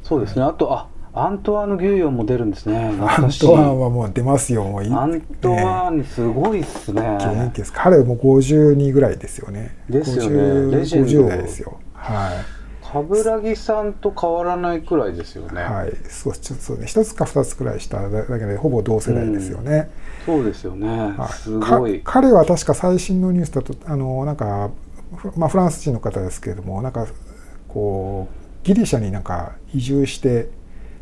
[0.04, 0.44] そうですね。
[0.44, 2.92] あとあアントワーヌ・ギューヨンも出るんですね。
[2.92, 7.02] 懐アントワンはもう出ますよもういアントワーンすごいっすね。
[7.02, 7.74] 元気です。
[7.74, 9.76] 彼も52ぐらいですよね。
[9.90, 10.30] ですよね。
[10.30, 11.10] 50レジェンド。
[11.10, 11.80] 50代ですよ。
[11.94, 12.60] はい。
[12.92, 16.88] 冠城さんと変わらないくらいですよね、はい、そうちょっとね。
[16.88, 19.92] 一つか二つくらい下だけでほぼ同世代ですよね。
[20.26, 21.34] そうですよね、はい。
[21.34, 22.02] すごい。
[22.02, 24.72] か彼は確か最新のニュースだとあのなんか
[25.16, 27.06] フ,、まあ、フランス人の方ですけれどもなんか
[27.68, 30.50] こうギリシャになんか移住して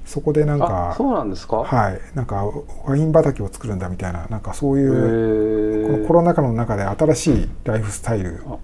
[0.08, 1.99] そこでなんあかそうなんですか、はい。
[2.16, 2.49] なんか
[2.86, 8.60] ワイン畑を作るんだみたいななんかそうへいうこのーコロナ禍の中で新しいライフスタイルを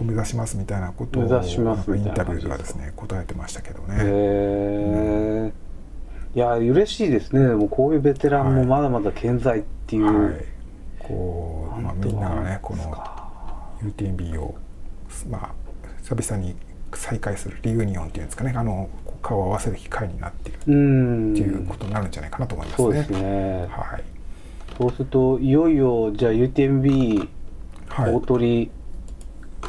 [0.00, 3.96] 目指しますみたいなことをインタビューではですね答えてましたけどね。
[3.98, 5.52] へえ、
[6.36, 7.48] いや嬉しいですね。
[7.48, 10.44] でもこういうベテランもまだまだ健在っていう、はい、
[11.00, 13.30] こう、まあ、みんながねこのか
[13.82, 14.54] UTMB を、
[15.28, 15.54] まあ、
[16.04, 16.54] 久々に
[16.96, 18.52] 再開するリユニオンっていうんですかね。
[18.56, 18.88] あの
[19.22, 20.58] 顔を合わせる機会になっている。
[20.58, 22.84] っていうことになるんじゃないかなと思いますね。
[22.84, 24.04] そうですね、はい。
[24.78, 27.28] そうするといよいよじゃあ UTMB
[27.88, 28.12] はい。
[28.12, 28.70] 大鳥、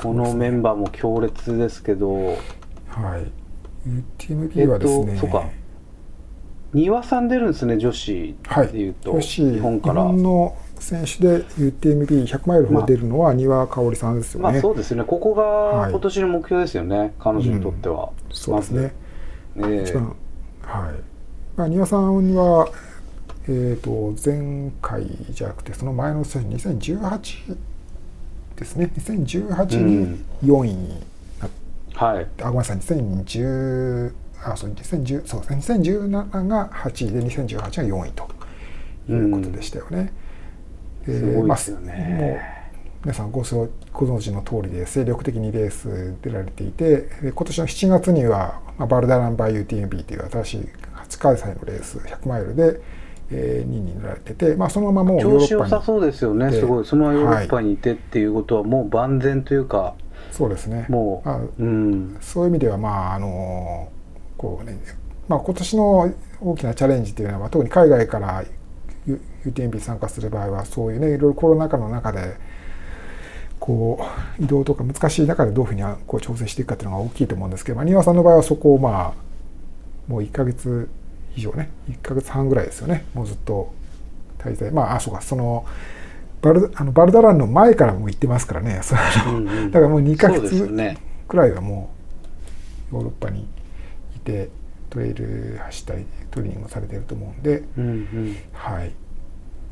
[0.01, 2.33] このメンバーも強烈ですけど、は
[3.17, 3.31] い、
[4.17, 5.49] UTMB はですね、えっとそうか。
[6.73, 10.01] 丹羽さん出るんですね女子はい、でいうと、女子日本から。
[10.01, 14.43] 日本の選手で UTMB100 マイルの方出るのは丹羽香織さんですよね。
[14.43, 15.03] まあそうですね。
[15.03, 15.91] ここがはい。
[15.91, 18.93] 今年の目標ですよね、彼女にとっては、そうですね。
[19.55, 19.73] まず。
[19.73, 19.93] え
[20.61, 20.93] はい。
[21.57, 22.69] まあ、丹羽さんは、
[23.47, 27.55] えー、と前回じゃなくてその前の年2018
[28.57, 28.91] ですね。
[28.95, 30.89] 2018に4位に
[31.39, 31.49] なっ
[31.95, 32.27] はい。
[32.41, 32.77] あごめんなさい。
[32.77, 34.13] 2010
[34.43, 35.79] あそう2010そうですね。
[35.81, 38.29] 2017が8位で2018が4位と
[39.09, 40.03] いうことでしたよね。
[40.03, 40.24] です
[41.05, 41.93] ごいですよね。
[41.93, 42.39] まあもう
[43.05, 52.81] 皆さんごそご存知の通りで精力的にレース出られていてで今年の7月には、まあ、バルダランバイ UTMB という新しい初開催のレース100マイルで、
[53.29, 56.49] えー2位になられてて、まあ、そのままもうヨーロ調子良さッパにそうですよね。
[56.49, 59.93] ですごいそのままヨーロッパにいてっていうことはもう万全というか
[60.31, 60.87] そうですね。
[60.89, 62.17] もう、あうん。
[62.21, 63.89] そういう意味ではまああの
[64.37, 64.77] こうね、
[65.27, 68.43] まあ、今年の大きなチャレンジというのは特に海外から
[69.45, 72.35] UTMB に参加する場合はそういうねいろいろコロナ禍の中で
[73.59, 74.05] こ
[74.39, 80.89] う移動とか難しい中でどういうふうにこう調整していくかっていうのが大きいと思うんですけど、まあ、丹羽さんの場合はそこをまあもう1ヶ月
[81.35, 83.73] 以上ね1ヶ月半ぐらいですよねもうずっと
[84.39, 84.71] 滞在。
[84.71, 85.65] まああそうかその
[86.41, 89.01] バルあのバルダランの前からもう行ってますからねその
[89.39, 90.97] うんうんだからもう2ヶ月ね。
[91.27, 91.89] くらいはも
[92.91, 93.47] うヨーロッパに
[94.15, 94.49] いて
[94.91, 98.37] トレイル走ったりトレーニングをされてると思うんで、うんうん。
[98.53, 98.91] はい、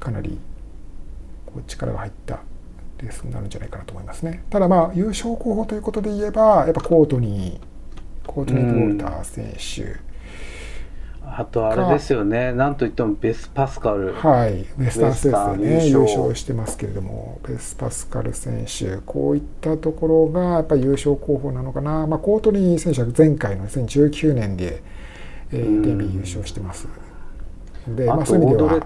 [0.04, 0.38] かなり
[1.46, 2.42] こう力が入った
[3.00, 4.44] レースになるんじゃないかなと思いますね。
[4.50, 7.60] ただまあ優勝候補ということで言えばやっぱコートに
[8.28, 10.00] コートニー・ウォルター選手、
[11.26, 12.54] あとあれですよね。
[12.54, 18.98] なんといってもベス・パスカル、はい、ウエスタンステーツでね優勝勝してますけれどもベス・パスカル選手。
[18.98, 24.84] こういったところがやっぱり優勝候補なのかな、まあ、コートニー選手は前回の2019年で、
[25.52, 25.82] えー、うん。
[25.82, 26.88] デビュー優勝してます。
[27.88, 28.82] ので、まあ、そういう意味では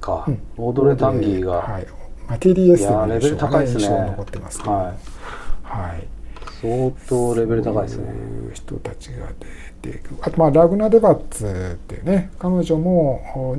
[0.00, 0.42] か、うん。
[0.56, 1.86] オードレ・タンギーが、はい。
[2.28, 3.88] まあ、TDS の優レベル高いですね。
[3.88, 4.84] 残ってますけど、はい。
[5.62, 6.08] はい。
[6.60, 8.04] 相当レベル高いですね。
[8.06, 9.28] そういう人たちが
[9.82, 10.16] 出てくる。
[10.22, 13.56] あとまあラグナ・デバッツっていうね彼女もお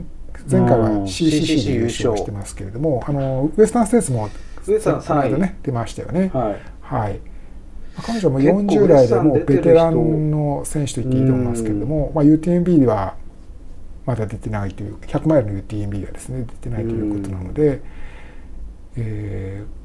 [0.52, 1.04] 前回はうん。
[1.04, 4.30] CCC で優勝してますけれどもあのウエスタンステーツも
[4.68, 6.30] ウエスタンこの間3位ね出ましたよね。
[6.34, 6.62] はい。
[6.82, 7.14] はい。
[7.96, 13.16] まあ彼女も結構40代でもうベテランの選手と言っていいと思いますけれども、まあ、UTMB では
[14.10, 17.82] まだ出てないという100マイルの UTMB はですね出てないということなので、
[18.98, 19.80] えー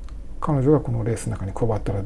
[0.45, 2.03] 彼女がこのレースの中に加わったら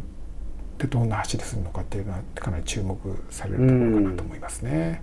[0.79, 2.97] でどんな走りするのかっていうのはかなり注目
[3.31, 5.01] されるところかなと思いますね。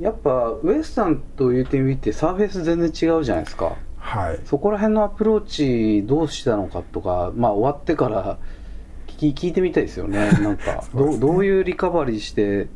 [0.00, 3.76] やっぱウエスタンと UTMB ってサーフェイス全然違うじゃないですか。
[3.98, 8.38] はい、そこら辺のアプローチどうしたのかとかまあ終わってから
[9.06, 10.30] 聞き聞いてみたいですよね。
[10.30, 10.88] なんか ね。
[10.94, 12.68] どうどういうリカバリーして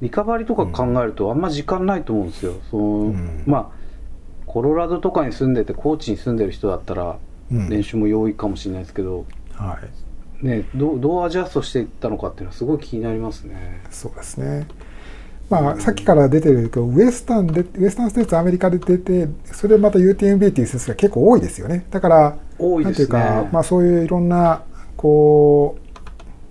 [0.00, 3.42] リカバリーとか考えるとあんま時間ないと思うんですよ、そのうん。
[3.46, 3.80] まあ
[4.46, 7.18] コロラドとかに住んでて高知に住んでる人だったら
[7.52, 7.68] うん。
[7.68, 9.78] 練習も容易かもしれないですけど、は
[10.42, 13.82] い、ね、どうどうアジャストしていったのかっていうのはすごい気になりますね。
[13.90, 14.66] そうですね。
[15.50, 21.86] まあ、さっきから出てるけどウエスタンでウエスタンステーツアメリカで出てそれでまた UTMB っていう説が結構多いですよね。
[21.90, 23.18] だから多いですね。
[23.18, 24.62] なんていうか、まあ、そういういろんな
[24.96, 25.89] こう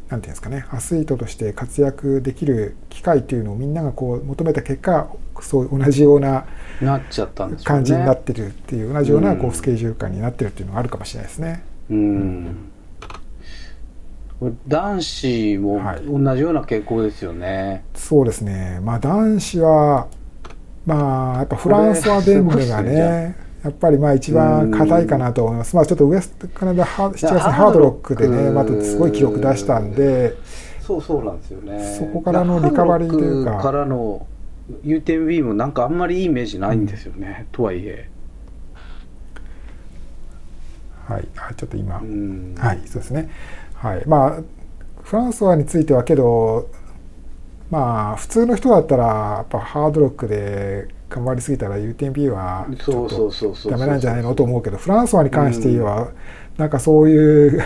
[0.09, 5.07] なんていうんですかねアスリートとして活躍できる機会っていうのをみんながこう求めた結果
[5.41, 6.45] そう同じような
[6.81, 7.65] なっちゃったんですよね。
[7.65, 9.49] 感じになってるっていう同じようなこうん。
[9.51, 11.63] うスケジュール感になってるっていうのがあるかもしれないですね。
[11.89, 12.55] うん。
[14.39, 16.05] これ男子もはい。
[16.05, 20.07] 同じような傾向ですよね、そうですね、まあ、男子は、
[20.85, 28.15] まあ、やっぱフランソワ・デンベがね、やっぱりまあ一番硬いかなと思います、まあ、ちょっとウエストカナダハ7月にハードロック。
[28.15, 30.35] でね、またすごい記録出したんで、
[30.81, 31.95] そうそうなんですよね。
[31.99, 33.57] そこからのリカバリーというか。
[33.57, 34.25] からの
[34.83, 38.09] UTMB もなんかあんまりいいイメージないんですよね、とはいえ。
[41.05, 42.55] はい、あちょっと今、うん。
[42.57, 43.29] はい、そうですね、
[43.73, 44.41] はい、まあ、
[45.03, 46.69] フランソワについてはけど、
[47.69, 53.71] まあ、普通の人だったら、やっぱハードロックで頑張りすぎたら UTMB はちょっそうそうそうそう。
[53.71, 56.11] とダメなんじゃないのと思うけど、フランソワに関して言えば、
[56.57, 57.61] なんかそういう。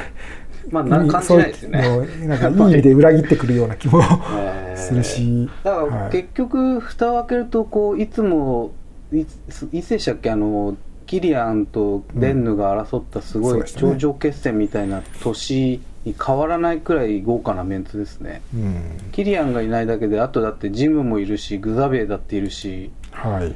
[0.71, 2.27] まあな感じないですよね。
[2.27, 3.99] なんかいい意味で裏切ってくるような気も
[4.33, 4.75] え。
[4.75, 8.71] ーするし、だからはい結局蓋を開けるとこういつも
[9.11, 10.31] いつでしたっけ？
[10.31, 10.75] あの
[11.05, 18.41] キリアンとレンヌが争ったすごい頂上決戦みたいな年に変わらないくらい豪華なメンツですね。
[18.55, 18.75] うん、
[19.11, 22.89] キリアンがいないだけであとだってジムもいるしグザベエだっているし
[23.23, 23.55] はい、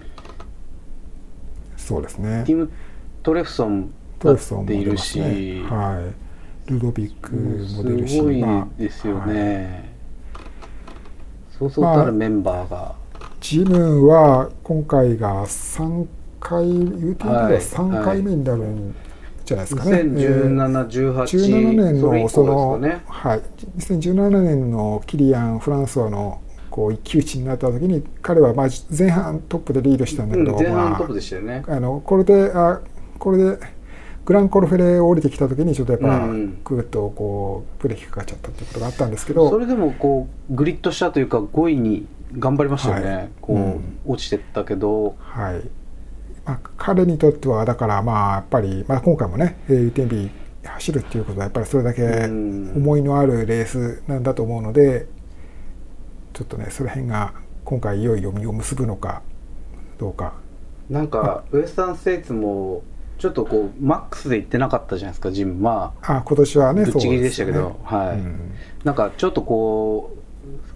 [1.76, 2.43] そうですね。
[2.45, 2.72] ティム・
[3.22, 6.09] トレフソントだっレフソンも出ているし、ね、は
[6.68, 9.34] い、ルドビックも出るしすごいまあですよはい。
[9.34, 9.93] ね、
[11.57, 12.95] そうそうたるメンバーが、
[13.41, 16.07] ジムは今回が3
[16.39, 16.65] 回
[17.15, 18.95] でははい3回目になるん
[19.43, 19.97] じゃないですかね。
[19.97, 23.01] 2017、18 17年それ以降のその、ね。
[23.05, 23.41] はい、
[23.78, 26.41] 2017年のキリアン・フランソワの
[26.78, 32.82] こう一騎打ちになった時に彼はまあ前半トップでリードしたんだけど、うん、前半まトップでしたよね、あ、あのこれであ
[33.17, 33.57] これで
[34.25, 36.61] グランコルフェレを降りてきた時にちょっとやっぱうん。
[36.63, 42.05] グッとこうブレーキかかっちゃったっていうことがあったんですけど、それでもこうグリッドしたというか5位に
[42.38, 43.30] 頑張りましたよね、はい。
[43.41, 43.99] こう、うん。
[44.05, 45.15] 落ちてったけど。
[45.17, 45.61] はい。
[46.45, 50.30] まあ、彼にとってはだからまあやっぱり、まあ、今回もねえー UTMB
[50.63, 52.73] 走るっていうことはやっぱりそれだけうん。
[52.75, 55.07] 思いのあるレースなんだと思うので
[56.38, 57.34] ちょっとねその辺が
[57.66, 59.24] 今回いよいよ実を結ぶのか
[59.98, 60.36] どうか。
[60.88, 62.84] なんかウエスタンステイツも
[63.18, 67.76] ちょっとこうマックスで行ってなかったじゃないですかジムまああ今年はねぶっちぎりでしたけど、ね。
[67.84, 68.54] はい、うん。
[68.84, 70.18] なんかちょっとこう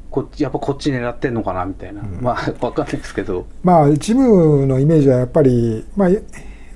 [0.10, 2.20] こっちやっぱこっち狙ってんのかなみたいな、うん。
[2.22, 3.46] まあわかんないですけど。
[3.62, 6.10] まあジムのイメージはやっぱり、まあ、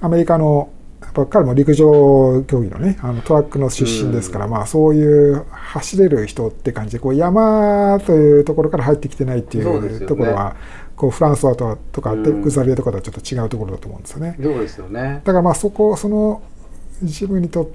[0.02, 0.70] アメリカの
[1.16, 10.56] ぱ彼も陸上競技のねあのトラックの出身ですから、まあ、そういう走れる人って感じでこう山というところから入ってきてないっていうところは、
[10.96, 12.24] こうフランスワととかうん。
[12.24, 14.38] テグザビエとかとはちょっと違うところだと思うんですよね。
[14.42, 15.22] そうですよね。
[15.24, 16.42] だからまあそこその
[17.04, 17.72] ジムにと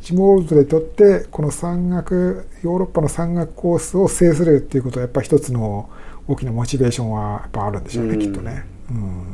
[0.00, 5.88] ジム・オールズにとってこの山岳ヨーロッパの山岳コースを制するっていうことはやっぱり一つの
[6.26, 8.20] 大きなモチベーションはやっぱあるんでしょうね、うん。
[8.20, 8.64] きっとね。
[8.90, 9.31] うん、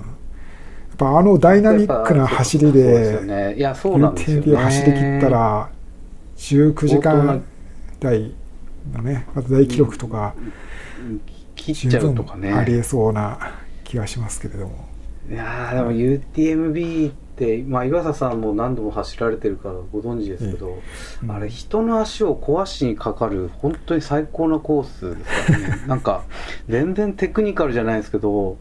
[0.99, 3.55] ぱあのダイナミックな走りでね。
[3.57, 5.71] いやそうなんですよ UTMB ねを走り切ったら
[6.37, 7.45] 19時間
[8.01, 8.33] 台
[8.93, 10.35] のねまた大記録とか
[11.55, 12.53] 切っちゃう十分とかね。
[12.53, 14.89] ありえそうな気がしますけれども。
[15.31, 20.79] いやーでも UTMB って、まあ、岩佐さんも何度も走られてるからご存知ですけど、
[21.23, 21.31] うん。
[21.31, 25.85] あれ人の足を壊しにかかる本当に最高なコースですからね。
[25.87, 26.25] なんか
[26.69, 28.57] 全然テクニカルじゃないですけどはい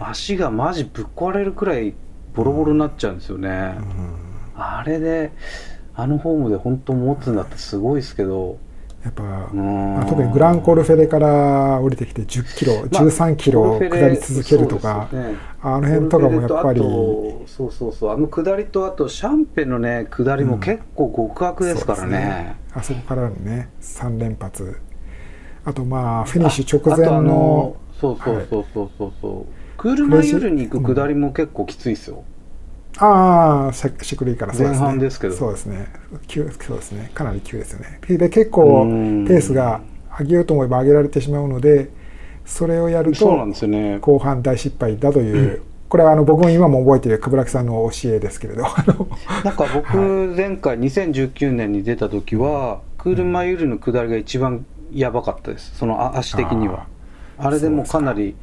[0.00, 1.94] 足がマジぶっ壊れるくらい
[2.34, 4.14] ボロボロになっちゃうんですよね、うん。
[4.56, 5.32] あれで
[5.94, 8.58] あのフォームで本当持つんだってすごいですけど。
[9.02, 9.94] やっぱ、うん。
[9.94, 15.36] まあ、特にグランコルフェレから降りてきて10キロ、まあ13キロ下り続けるとか、ね。
[15.62, 18.12] あの辺とかもやっぱり、そうそうそう。
[18.12, 24.78] あの下りとあとシャンペンのね下りも結構極悪ですからそうね,、あそこからのね、3連発、
[25.64, 32.24] あとまあ、フィニッシュ直前の、そうそうそうそうそうそう、クールマイユルに行く下りも結構きついですよ、
[32.98, 34.78] ああ、シャシクリーからそうですね。
[34.78, 35.34] 前半ですけど。
[35.34, 35.86] そうですね。
[36.26, 37.10] 急そうですね。
[37.14, 38.00] かなり急ですよね。
[38.08, 39.26] で、結構うん。
[39.26, 39.82] ペースが
[40.18, 41.90] 上げようと思えば上げられてしまうので、
[42.44, 43.98] それをやるそうなんとですよね。
[43.98, 48.62] 後半大失敗だという、これはあの僕も今も覚えている冠城さんの教えですけれど、
[49.44, 49.96] なんか僕
[50.36, 55.76] 前回2019年に出た時はクールマイユルの下りが一番やばかったです。
[55.76, 56.86] そのあ足的には。
[57.38, 58.34] あれでもうかなりうん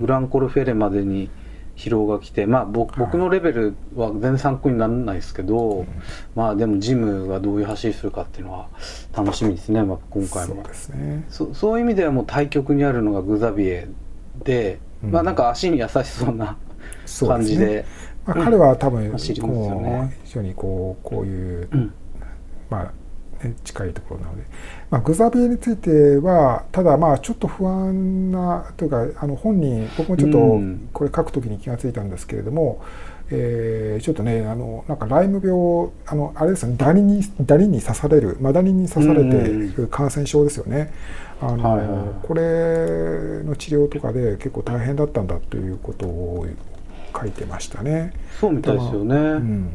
[0.00, 1.30] グランコルフェレまでに
[1.76, 5.86] 疲労が来てまあ僕僕のレベルは全然参考にならないですけど、
[6.34, 8.68] まあでもジムがどういう走りするかっていうのは
[9.14, 10.54] 楽しみですね、まあ、今回も。
[10.54, 11.24] そうですね。
[11.28, 13.88] そそういう意味ではもう対極にあるのがグザビエ
[14.42, 15.10] で、うん。
[15.10, 16.56] まあなんか足に優しそうな
[17.20, 17.84] 感じでね
[18.26, 21.94] まあ、彼は多分走りますよこねう非常にこうこういううん。
[22.70, 22.90] まあ、ね、
[23.64, 24.42] 近いところなので、
[24.90, 30.88] まあ、グザビエについてはただまあちょっと不安なというかあの本人僕もちょっとうん。
[30.92, 32.82] これ書くときに気がついたんですけれども、
[33.30, 40.92] えーちょっとねあのなんかライム病あのあれですよねダニにダニに刺されるマダニに刺されている感染症ですよね。
[41.40, 42.06] あのはいはいはい。
[42.22, 46.46] これの治療とかで結構大変だったんだということを
[47.18, 48.12] 書いてましたね。
[48.40, 49.70] そうみたいですよね、うん、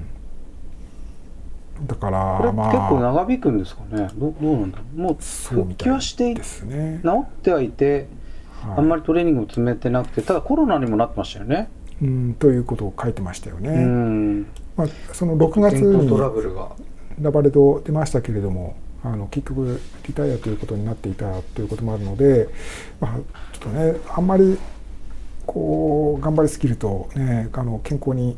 [1.85, 2.71] だからこれまあ。
[2.71, 4.09] 結構長引くんですかね？
[4.15, 4.99] どどうなんだろう？
[4.99, 6.99] もう復帰はしてですね。
[7.03, 8.07] 治ってはいて
[8.61, 8.77] はい。
[8.77, 11.69] あんまりトレーニングも詰めてなくてただコロナにもなってましたよね。
[12.01, 13.69] うん、ということを書いてましたよね。
[13.69, 14.47] うん。
[14.75, 16.71] まあ、その6月健康トラにブルが
[17.19, 22.47] ラバレド出ましたけれどもあの結局リタイアということになっていたということもあるので、
[22.99, 23.15] まあ、
[23.51, 24.57] ちょっとねあんまり
[25.45, 28.37] こう頑張りすぎると、ね、あの健康に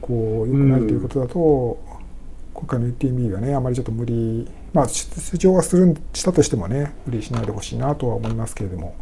[0.00, 1.78] こう良くないということだと、
[2.62, 8.94] 今回の UTMB はねあまりちょっと無理まあ出場はするんしたとしてもね無理しないでほしいなとは思いますけれども。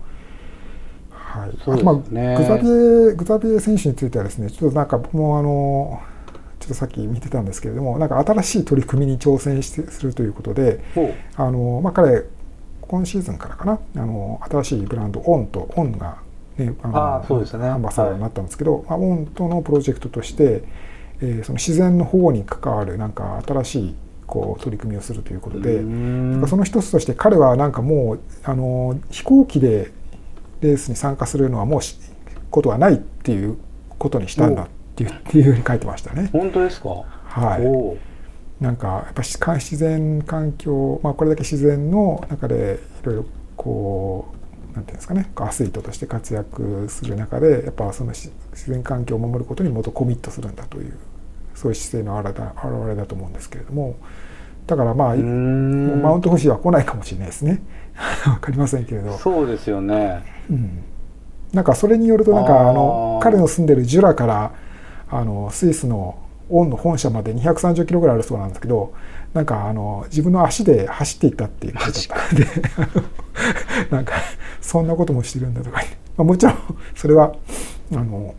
[1.11, 6.01] はい、そうですあとまあねグザビエグザビエ選手についてはですねちょっとなんか僕もあの
[6.59, 10.83] ちょっとさっき見てたんですけれどもなんか新しい取り組みに挑戦してするということで
[11.37, 12.25] あの、まあ、彼
[12.81, 16.19] 今シーズンからかなあの新しいブランドオンとオンが、
[16.57, 17.69] ね、あのあーそうですね。
[17.69, 20.65] アンバサダーになったんですけど、まあ、オンとのプロジェクトとして、
[21.21, 23.95] えーその自然の保護に関わるなんか新しい
[24.27, 25.77] こう取り組みをするということで。
[25.77, 29.93] うんその一つとして彼はなんかもうあの飛行機で
[30.61, 31.99] レースに参加するのはもうし
[32.51, 33.57] ことはないっていう
[33.99, 36.31] ことにしたんだっていうっていうふうに書いてましたね。
[36.33, 36.89] 本当ですか？
[37.25, 37.59] は
[38.61, 44.35] い、なんかやっぱし自然環境、まあ、これだけ自然の中でいろいろこ
[44.73, 50.97] うなんていうんですかねアスリートとして活躍する中でやっぱそのし自然環境を守ることにもっとコミットするんだという
[51.61, 53.97] そういう姿勢の表れだ表れだと思うんですけれども。
[54.67, 57.61] だからまあ、マウント富士は来ないかもしれないですね。
[58.27, 59.13] わかりませんけれど。
[59.19, 60.23] そうですよね。
[60.49, 60.85] うん。
[61.53, 62.73] なんかそれによるとなんあかあー。
[62.73, 64.53] の彼の住んでるジュラから
[65.11, 66.17] あのスイスの
[66.49, 68.93] オンの本社まで230キロぐらいあるそうなんですけど
[69.35, 72.47] なんかあの自分の足で走っていったっていうことだったんで
[73.91, 74.15] なんか
[74.61, 75.81] そんなこともしてるんだとか、
[76.17, 76.57] まあ、もちろん
[76.95, 77.33] それは
[77.93, 78.35] あの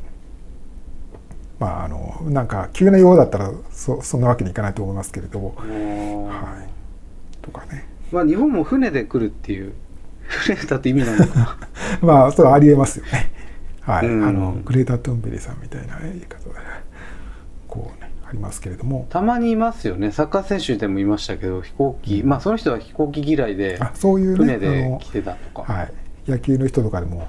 [1.62, 6.68] まああのなんか急な用だったらそそんなわけにいかないと思いますけれども、うんはい、
[7.43, 7.88] とかね。
[8.12, 9.74] まあ日本も船で来るっていう
[10.28, 11.57] 船だって意味なんだな
[12.01, 13.32] まあそれはありえますよね。
[13.82, 14.24] はい、うん。
[14.28, 16.55] あのグレータ・トゥンベリさんみたいな、ね、言い方で
[17.68, 20.12] こうねありますけれども、たまにいますよね。
[20.12, 25.72] サッカー選手でもいましたけど飛行機まあその人は飛行機嫌いであそういうね船で来てたとか。
[25.72, 25.93] はい、
[26.28, 27.28] 野球の人とかでも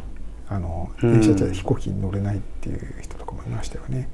[0.49, 1.21] あのうん。
[1.21, 4.09] 電車じゃ飛行機に乗れないっていう人とかもいましたよね。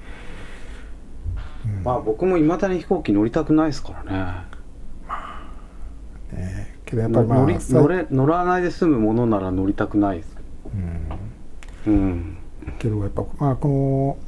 [1.77, 1.85] うん。
[1.85, 4.45] まあ僕もいまだに飛行機乗りたくないですから
[6.33, 6.41] ね。
[6.41, 10.37] ねけどやっぱりまあ乗りさ乗れ乗らないで済むものなら乗りたくないです。
[11.87, 11.93] うん。
[11.93, 12.39] うん。
[12.79, 14.19] けどやっぱ、まあ、この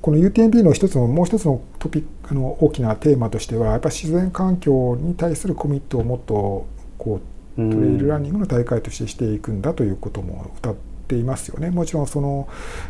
[0.00, 7.20] この UTMB の一つのもう一つのトピックあの大きなテーマとしてはやっぱ自然環境に対するコミットをもっとこ
[7.58, 11.70] ううんトレイルランニングの大会としてしていくんだということも歌っていますよね。
[11.70, 12.48] もちろんその、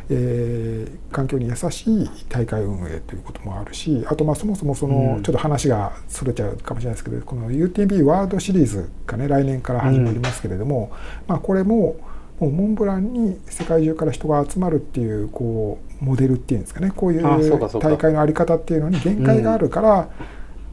[0.09, 5.23] えー環境に優しい大会運営ということもあるしあとまあそもそもその、うん。
[5.23, 10.93] ちょっと話がそれちゃうかもしれないですけどこの UTMB ワールドシリーズがね来年から始まりますけれども、
[11.27, 11.97] まあ、これも
[12.39, 16.91] もうモンブランに世界中から人が集まるっていうこうモデルっていうんですかね。
[16.95, 20.09] こういう大会のあり方っていうのに限界があるから、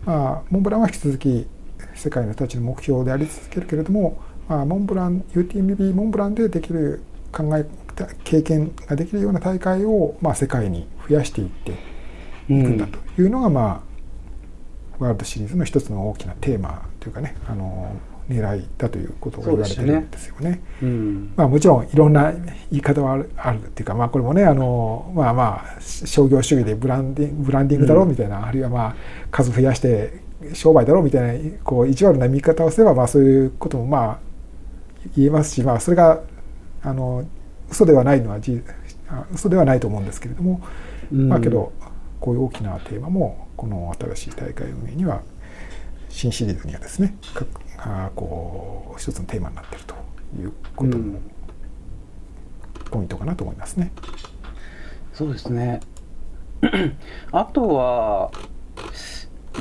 [0.05, 1.45] まあ、モンブランは引き続き
[1.93, 4.17] 世界の人たちの目標であり続けるけれども、
[4.47, 7.65] まあ、モンブラン UTMB モンブランでできる考え
[8.23, 11.75] 経験ができるような大会を、まあ、世界に増やしていってい
[12.47, 13.83] くんだというのが、ま
[14.99, 17.95] あ、ワールドシリーズの一つの大きなテーマというかねあの
[18.29, 20.61] 狙いだということが言われてるんですよね。
[20.83, 21.33] うん。
[21.37, 28.95] まあ、もちろんいろんな言い方はあるあるっていうか、まあ、これもねあの、まあまあ、商業主義でブランディングブランディングだろうみたいな、あるいはまあ
[29.31, 30.21] 数増やして
[30.53, 34.19] 商売だろうみたいなこう意地悪な見方をすれば、まあ、そういうこともまあ
[35.15, 36.21] 言えますし、まあ、それが
[36.83, 37.25] あの
[37.69, 38.39] 嘘ではないのは
[39.33, 40.61] 嘘ではないと思うんですけれども、
[41.11, 41.29] うん。
[41.29, 41.73] まあけど
[42.19, 45.21] こういう大きなテーマもこの新しい大会運営には
[46.09, 47.15] 新シリーズにはですね
[48.15, 49.95] こう一つのテーマになっていると
[50.41, 51.19] いうことも
[52.89, 53.91] ポイントかなと思いますね。
[55.13, 55.81] そうですね。
[57.31, 58.31] あとは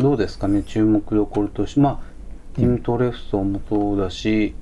[0.01, 1.81] どうですかね注目どころとして。
[1.81, 2.17] まあ
[2.57, 4.55] ティム・トレフソンもそうだし、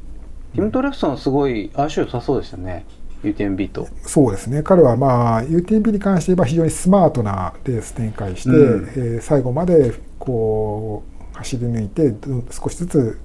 [0.54, 2.86] ティム・トレフソンはすごい相性良さそうでしたね。
[3.24, 4.62] UTMB とそうですね。
[4.62, 8.88] 彼はまあ UTMB に関して言えば非常にスマートなレース展開して、うん。
[8.90, 11.02] えー最後までこ
[11.32, 13.18] う走り抜いてど少しずつ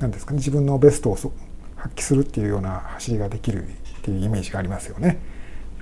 [0.00, 1.32] なんですかね自分のベストをそ
[1.76, 3.70] 発揮するっていうような走りができるっ
[4.02, 5.20] ていうイメージがありますよね。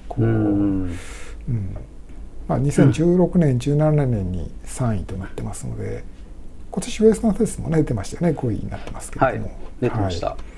[0.08, 0.98] こううん。
[1.48, 1.76] うん。
[2.46, 6.04] まあ、2016年、17年に3位となってますので
[6.70, 8.38] 今年ウエスタンフェスもね出てましたよね。
[8.38, 9.38] 5位になってますけれはい。
[9.38, 10.49] ども、出てました、はい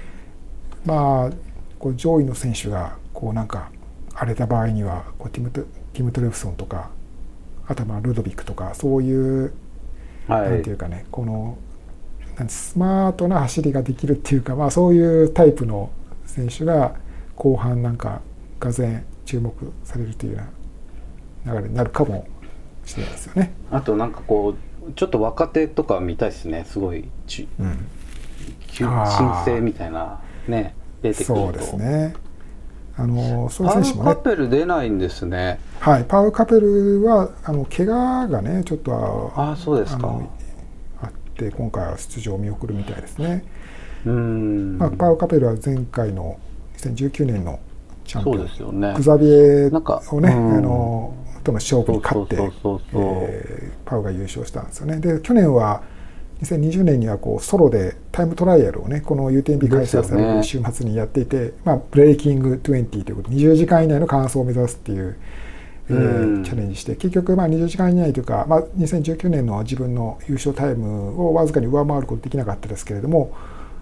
[0.85, 1.31] まあ
[1.79, 3.71] こう上位の選手がこうなんか
[4.15, 5.63] 荒れた場合にはこうティムト
[5.93, 6.91] ティム・トレフソンとか
[7.67, 9.53] あとはまあルドビックとかそういう、
[10.27, 10.51] はい。
[10.51, 11.59] なんていうかねこの
[12.37, 15.91] なんスマートな走りができるっていうか、まあ、そういうタイプの
[16.25, 16.95] 選手が
[17.37, 18.23] 後半なんか
[18.59, 19.53] がぜ注目
[19.85, 20.43] されるというよ
[21.45, 22.27] うな流れになるかも
[22.85, 23.53] しれないですよね。
[23.71, 24.55] あとなんかこ
[24.89, 27.05] うちょっと若手とか見たいですねすごい。
[27.27, 27.87] ちうん。
[28.69, 29.45] 新あー。
[29.45, 31.35] 星みたいなね出てくると。
[31.35, 32.15] そうですね。
[32.97, 35.59] あのそういうパウ選手もね、カペル出ないんですね。
[35.81, 40.21] はい、パウカペルはあの怪我がねちょっとああそうですか。
[41.01, 43.45] あって今回は出場を見送るみたいですね。
[44.05, 44.79] うーん。
[44.79, 46.39] まあ、パウカペルは前回の
[46.77, 47.59] 2019年の
[48.05, 48.37] チャンピオン。
[48.37, 48.95] そうですよね。
[48.95, 52.37] グザビエをね、うんあのとの勝負に勝って
[53.85, 54.99] パウが優勝したんですよね。
[54.99, 55.83] で去年は
[56.43, 65.17] 2020年にはこうソロでタイムトライアルをねこの UTMB 開催される週末にやっていて、まあ、ブレイキング20ということで20時間以内の完走を目指すっていう、
[65.89, 66.45] えーうん。
[66.45, 73.35] チャレンジして結局まあ20時間以内というか、まあ、2019年の自分の優勝タイムをわずかに上回ることできなかったですけれども、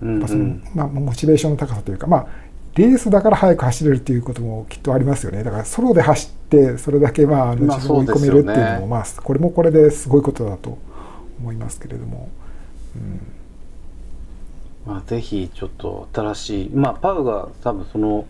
[0.02, 2.26] うんまあそのまあ、モチベーションの高さというか、まあ、
[2.74, 5.42] レースだから速く走れるっていうこともきっとありますよね。
[5.42, 10.78] だからソロで走ってそれだけまあ自分を追い込めるっていうのも、まあ、これもこれですごいことだと
[11.40, 12.28] 思いますけれども、
[14.86, 18.26] まあ、ぜひちょっと新しいまあパウが多分その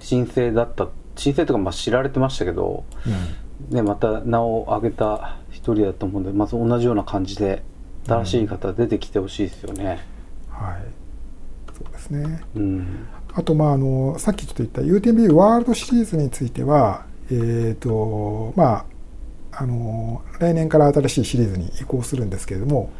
[0.00, 3.44] 申請だった申請とかまあ知られてましたけど、うん。
[3.70, 7.62] ね、また名を挙げた一人だと思うんでまず同じような感じで
[8.06, 10.04] 新しい方出てきてほしいですよね。
[10.50, 11.04] はい。
[11.76, 12.42] そうですね。
[12.54, 18.84] うん、あと、まあ、あのさっきちょっと言った UTMB ワールドシリーズについては、えーとま
[19.52, 22.90] あ、あの来年から新しいシリーズに移行するんですけれども、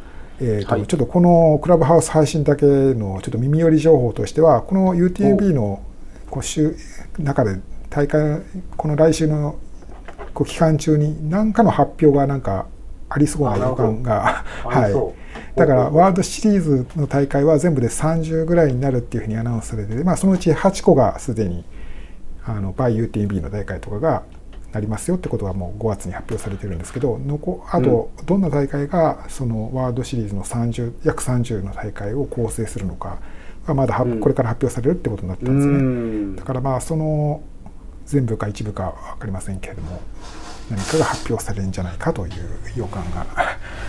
[0.41, 0.87] えーとはい。
[0.87, 5.82] ちょっとこのクラブハウス配信だけのちょっと耳寄り情報としてはこの UTMB の
[6.30, 6.76] こう週
[7.18, 7.61] 中で
[7.91, 8.43] 大会
[8.76, 9.59] この来週の
[10.32, 12.66] こう期間中に何かの発表がなんか
[13.09, 14.93] ありそうな予感が、はい、
[15.57, 21.64] だからワールドシリーズの大会は全部で30ぐらいになるっていうふうにアナウンスされてて、まあ、そのうち8個がすでに
[22.45, 24.24] あのバイ UTMB の大会とかが
[24.75, 33.18] なりますよってことがもう5月に発表されてるんですけど残あとどんな大会がそのワールドシリーズの30約30の大会を構成するのか
[33.66, 34.20] はまだはうん。
[34.20, 35.79] これから発表されるってことになったんですよね。
[35.79, 36.37] ん。
[36.37, 37.43] だからまあその
[38.05, 40.01] 全部か一部か分かりませんけれども
[40.70, 42.33] 何かが発表されるんじゃないかという
[42.77, 43.27] 予感が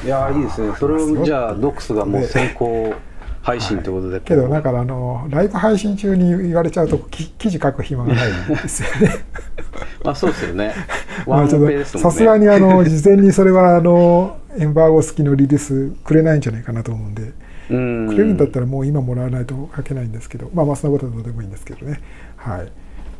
[0.03, 0.73] いやーいいですね。
[0.77, 2.93] それをじゃあドックスがもう先行
[3.45, 8.31] 配信ということで、けどだからあのライブ配信中に言われちゃうとき記事書く暇がない。
[8.31, 9.13] んですよね。
[10.03, 10.73] まあそうですよね。
[11.85, 17.33] さすがにあの事前にそれはあのエンバーゴ付きのリリースくれないんじゃないかなと思うんで、
[17.69, 18.07] うん。
[18.07, 22.01] くれるんだったらもう今もらわないと書けないんですけど、まあまあそんなことはどうでもいいんですけどね。
[22.37, 22.71] はい。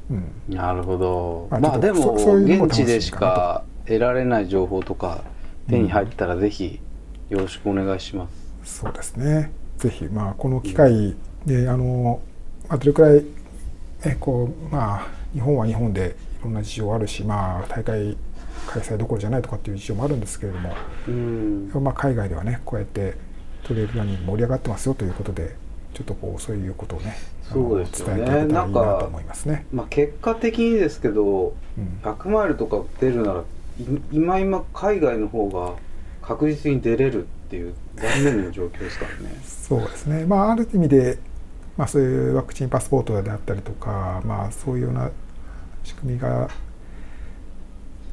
[0.10, 0.56] うん。
[0.56, 1.48] なるほど。
[1.52, 5.24] まあまあでも現地でしかか得られない情報とか
[5.70, 6.80] 手に入ったらぜひ
[7.30, 8.28] よろしくお願いしま
[8.64, 9.52] す、そうですね。
[9.78, 11.16] ぜひまあこの機会
[11.46, 12.22] であの
[12.68, 13.24] まあどれくらい
[14.06, 18.16] えこうまあ日本は日本でいろんな事情あるし、まあ大会
[18.68, 20.74] 開催どころじゃないとかっていう事情もあるんですけれども、
[21.08, 21.72] うん。
[21.84, 23.16] まあ海外ではねこうやって
[23.64, 25.56] トレイルランニング盛り上がってますよということで、
[25.94, 28.26] ちょっとこうそういうことをね、そうですよね。
[28.26, 29.66] 伝えていいいなと思いますね。
[29.72, 32.00] まあ結果的にですけどうん。
[32.04, 33.44] 100マイルとか出るならい
[34.12, 35.74] 今今海外の方が
[36.22, 39.42] 確実に出れるっていう残念な状況ですからね。
[39.46, 41.18] そうですね、まあ、ある意味で、
[41.78, 45.10] まあ、そういうワクチンパスポートであったりとか、まあ、そういうような
[45.84, 46.50] 仕組みが、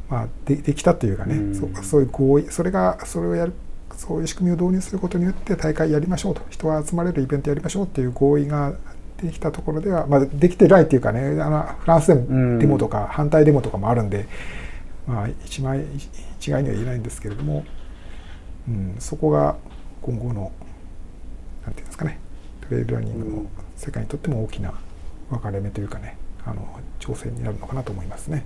[0.09, 1.55] まあ、でできたというかね、うん。
[1.55, 3.53] そうそういう合意それがそれをやる
[3.97, 6.43] そういう仕組みを導入することによって大会やりましょうと。
[6.51, 8.75] 人が集まれるイベントやりましょうっていう合意が
[9.23, 11.41] できたところでは、まあ、できてないっていうかね。
[11.41, 12.55] あのフランスでうん。
[12.55, 14.27] もデモとか反対デモとかもあるんで、
[15.07, 15.85] まあ、一枚
[16.39, 17.65] 一概には言えないんですけれども、
[18.69, 19.57] うん、そこが
[20.03, 20.53] 今後の
[21.65, 22.19] なんていうんですかね
[22.61, 24.75] トレイルランニングの世界にとっても大きな
[25.31, 28.45] 分かれ目というかねあの挑戦になるのかなと思いますね。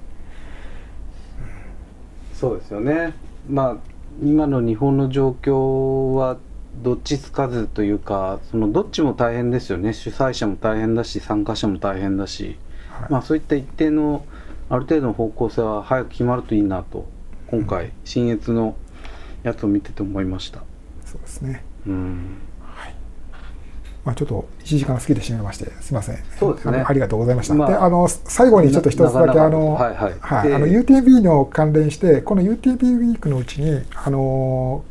[2.35, 3.15] そうですよね。
[3.49, 3.77] まあ
[4.23, 6.37] 今の日本の状況は
[6.83, 9.95] どっちつかずというかそのどっちも大変ですよね。
[9.95, 12.59] 主催者も大変だし参加者も大変だし。
[12.91, 13.13] はい。
[13.13, 14.27] まあそういった一定の
[14.69, 17.07] ある程度の方向性は早く決まるといいなと
[17.47, 18.77] 今回新越の
[19.47, 20.61] やつを見てて思いました。
[21.05, 21.65] そうですね。
[21.87, 22.39] うん。
[24.07, 26.19] まあ、ちょっと1時間過ぎてしまいまして、すみません。
[26.39, 26.85] そうですね。
[26.87, 27.55] ありがとうございました。
[27.55, 30.49] まあで、あの、最後にちょっと一つだけ、なあの、はいはい。
[30.49, 34.85] であの UTB の関連して、この UTB ウィークのうちに、あの、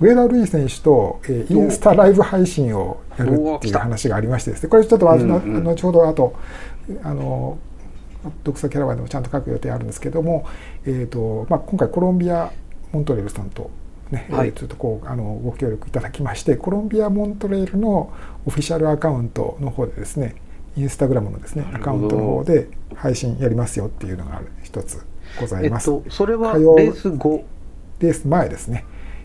[0.00, 5.64] 上田瑠衣選手と、えーインスタライブ配信をやるっていう話がありましてですね、これちょっとあの、うんうん。
[5.64, 6.34] 後ほど、あと、
[7.02, 7.58] あの、
[8.44, 10.46] 独裁キャラバンでもちゃんと書く予定あるんですけども、
[10.84, 12.52] えーとまあ、今回コロンビア・
[12.92, 13.72] モントレールさんと、
[14.10, 14.48] ねはい。
[14.48, 18.12] えーちょっとこうあのご協力いただきましてコロンビア・モントレールの
[18.46, 20.36] オフィシャルアカウントの方でですね
[20.76, 25.04] インスタグラムのですねアカウントの方で配信やりますよっていうのが一つ
[25.40, 25.90] ございます。
[25.90, 27.44] えっとそれはレース後？
[28.00, 28.84] レース前ですね。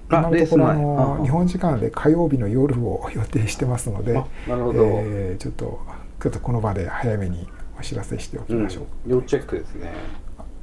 [0.09, 4.85] あ今のところあの日本時間で火曜日の夜を予定してますので、あなるほど。
[4.85, 5.79] えーちょっと
[6.21, 7.47] ちょっとこの場で早めに
[7.79, 8.85] お知らせしておきうんましょう。
[9.07, 9.93] 要チェックですね。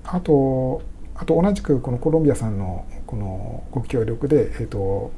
[0.05, 0.83] あと、
[1.15, 5.13] あと同じくこのコロンビアさんのこのご協力で、えっ、と、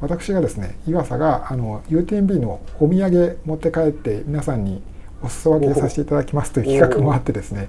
[0.00, 4.82] 私がですね、岩佐があの UTMB のお土産持って帰って皆さんに
[5.22, 7.68] お裾分けさせていただきますという企画もあってですね、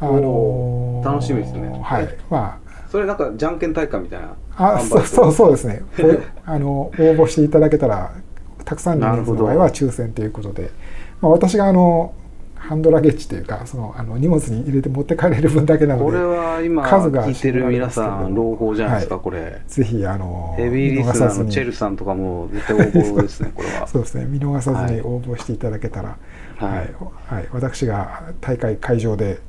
[0.00, 1.80] あのおー楽しみですね。
[1.82, 2.58] はい、ま
[2.90, 5.82] それなんかじゃんけん大会みたいなあ、あ、そうそうそうですね。
[6.46, 8.12] お あの応募していただけたら
[8.64, 10.70] たくさんの人数の場合は抽選ということで、
[11.20, 12.12] まあ私があの
[12.66, 16.04] ハンドラゲッジというかそのあの荷物に入れて持って帰れる分だけなので。
[16.06, 19.60] これは今数が聞いてる皆さん朗報じゃないですか、はいこれ。
[19.66, 22.80] ぜひあのヘビーリスナーの見逃さずにチェルさんとかも絶対応
[23.18, 23.86] 募ですねこれは。
[23.88, 24.94] そうですね見逃さずはい。
[24.94, 26.16] に応募していただけたら、
[26.56, 26.86] ははい。
[26.86, 27.48] いはい。
[27.52, 29.40] 私が大会会場で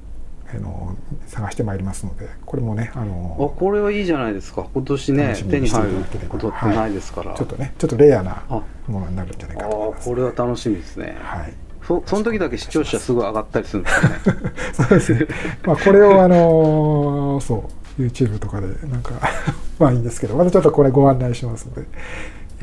[0.54, 4.66] あの探してまいりますのでこれもねああのこれはいいじゃないですか。
[4.74, 5.90] 今年ね手に入る
[6.28, 8.62] ことってないですから、ちょっとねちょっとレアなあ。
[8.88, 10.10] ものになるんじゃないあかと思います。
[10.10, 11.54] ーこれは楽しみですね、はい
[11.88, 14.52] そその時だけ視聴者すごい上がったりするんですよね。
[14.74, 15.28] そうですね。
[15.66, 19.14] まあこれをあのそう YouTube とかでなんか
[19.78, 21.88] まあいいんですけどまたちょっとこれご案内しますのでよ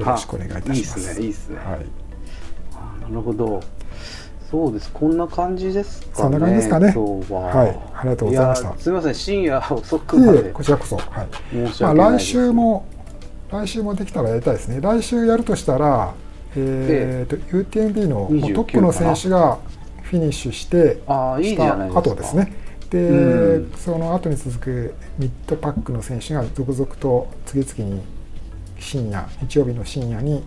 [0.04, 1.18] ろしくお願いいたします。
[1.18, 1.70] あいいっすねいいね。
[1.70, 1.86] はい。
[2.74, 3.60] あなるほど。
[4.50, 4.90] そうです。
[4.92, 6.12] こんな感じですかね。
[6.14, 6.92] そんな感じですかね。
[6.94, 7.40] 今日は。
[7.40, 7.80] はい。
[7.94, 8.68] ありがとうございました。
[8.68, 9.14] やすみません。
[9.14, 10.96] 深夜遅くまでこちらこそ。
[10.96, 11.26] はい。
[11.80, 12.84] まあ、来週も
[13.52, 14.80] 来週もできたらやりたいですね。
[14.80, 16.14] 来週やるとしたら、
[16.56, 19.58] えーと UTMB のもう29トップの選手が
[20.02, 22.00] フィニッシュしてああいいじゃないですか。
[22.00, 22.52] 後ですね。
[22.90, 23.14] で、う
[23.68, 23.72] ん。
[23.76, 28.02] その後に続くミッドパックの選手が続々と次々に
[28.78, 30.42] 深夜日曜日の深夜に、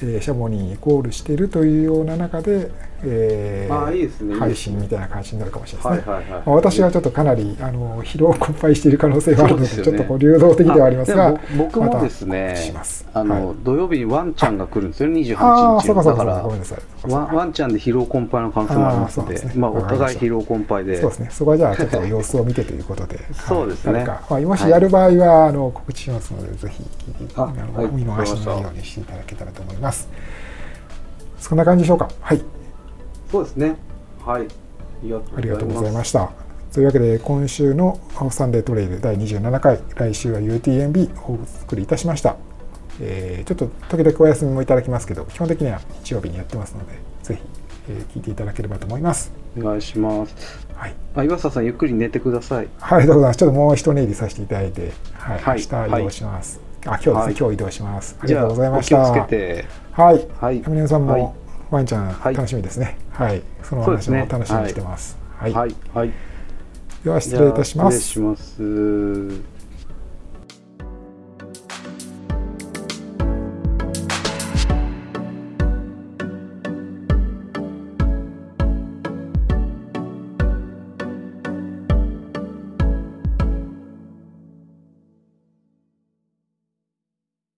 [0.00, 2.70] えーシャモニーにゴールしているというような中で、
[3.00, 6.12] 配信みたいな感じになるかもしれないですね。
[6.12, 6.42] はいはいはい。
[6.46, 9.82] まあ私はちょっとかなりあの疲労困憊している可能性があるのでね。
[9.82, 13.06] ちょっとこう流動的ではありますが僕もですねます。
[13.12, 13.56] あの、はい。
[13.62, 19.52] 土曜日にワンちゃんが来るんですよね28日ああそうかそうかだからワンワンちゃんで疲労困憊の可能性もありますのでね。
[19.56, 21.00] まあお互い疲労困憊で。
[21.00, 21.28] そうですね。
[21.30, 23.18] そこはじゃあちょっと様子を見てということで。
[23.32, 24.04] そうですね。
[24.04, 26.82] まあ、もしやる場合は、あの告知しますのでぜひ
[27.20, 27.28] 見
[28.06, 30.08] 逃しのないようにしていただけたらと思います。
[31.38, 32.08] そんな感じでしょうか。
[32.20, 32.59] はい
[33.30, 33.76] そうですね。
[34.24, 34.42] はい。
[34.42, 36.26] ありがとうございました。
[36.26, 37.98] たというわけで今週の
[38.30, 42.36] サンデートレイル第27回来週は UTMB をお作りいたしました、
[43.00, 46.92] えーちょっと時々お休みもいただきますけど基本的には日曜日にやってますので
[47.22, 47.40] ぜひ、
[47.88, 49.32] えー聞いていただければと思います。
[49.58, 50.68] お願いします。
[50.74, 52.68] はい、あ岩佐さんゆっくり寝てください。
[52.78, 57.34] はい、ありがとうございますちょっともう一寝入りさせていただいて、はいはい明日移動します、あ今日ですね、はい。
[57.34, 58.16] 今日移動します。
[58.20, 59.10] ありがとうございました。
[59.10, 59.64] をつけて。
[59.92, 60.62] はい、はい。
[60.68, 61.39] 皆さんも、はい
[61.70, 62.34] ワンちゃんはい。
[62.34, 62.98] 楽しみですね。
[63.12, 65.16] はい、その話も楽しみにしてます。
[65.38, 65.74] はい、はい。
[65.94, 66.12] はい。
[67.04, 68.00] では失礼いたします。
[68.00, 69.59] 失礼します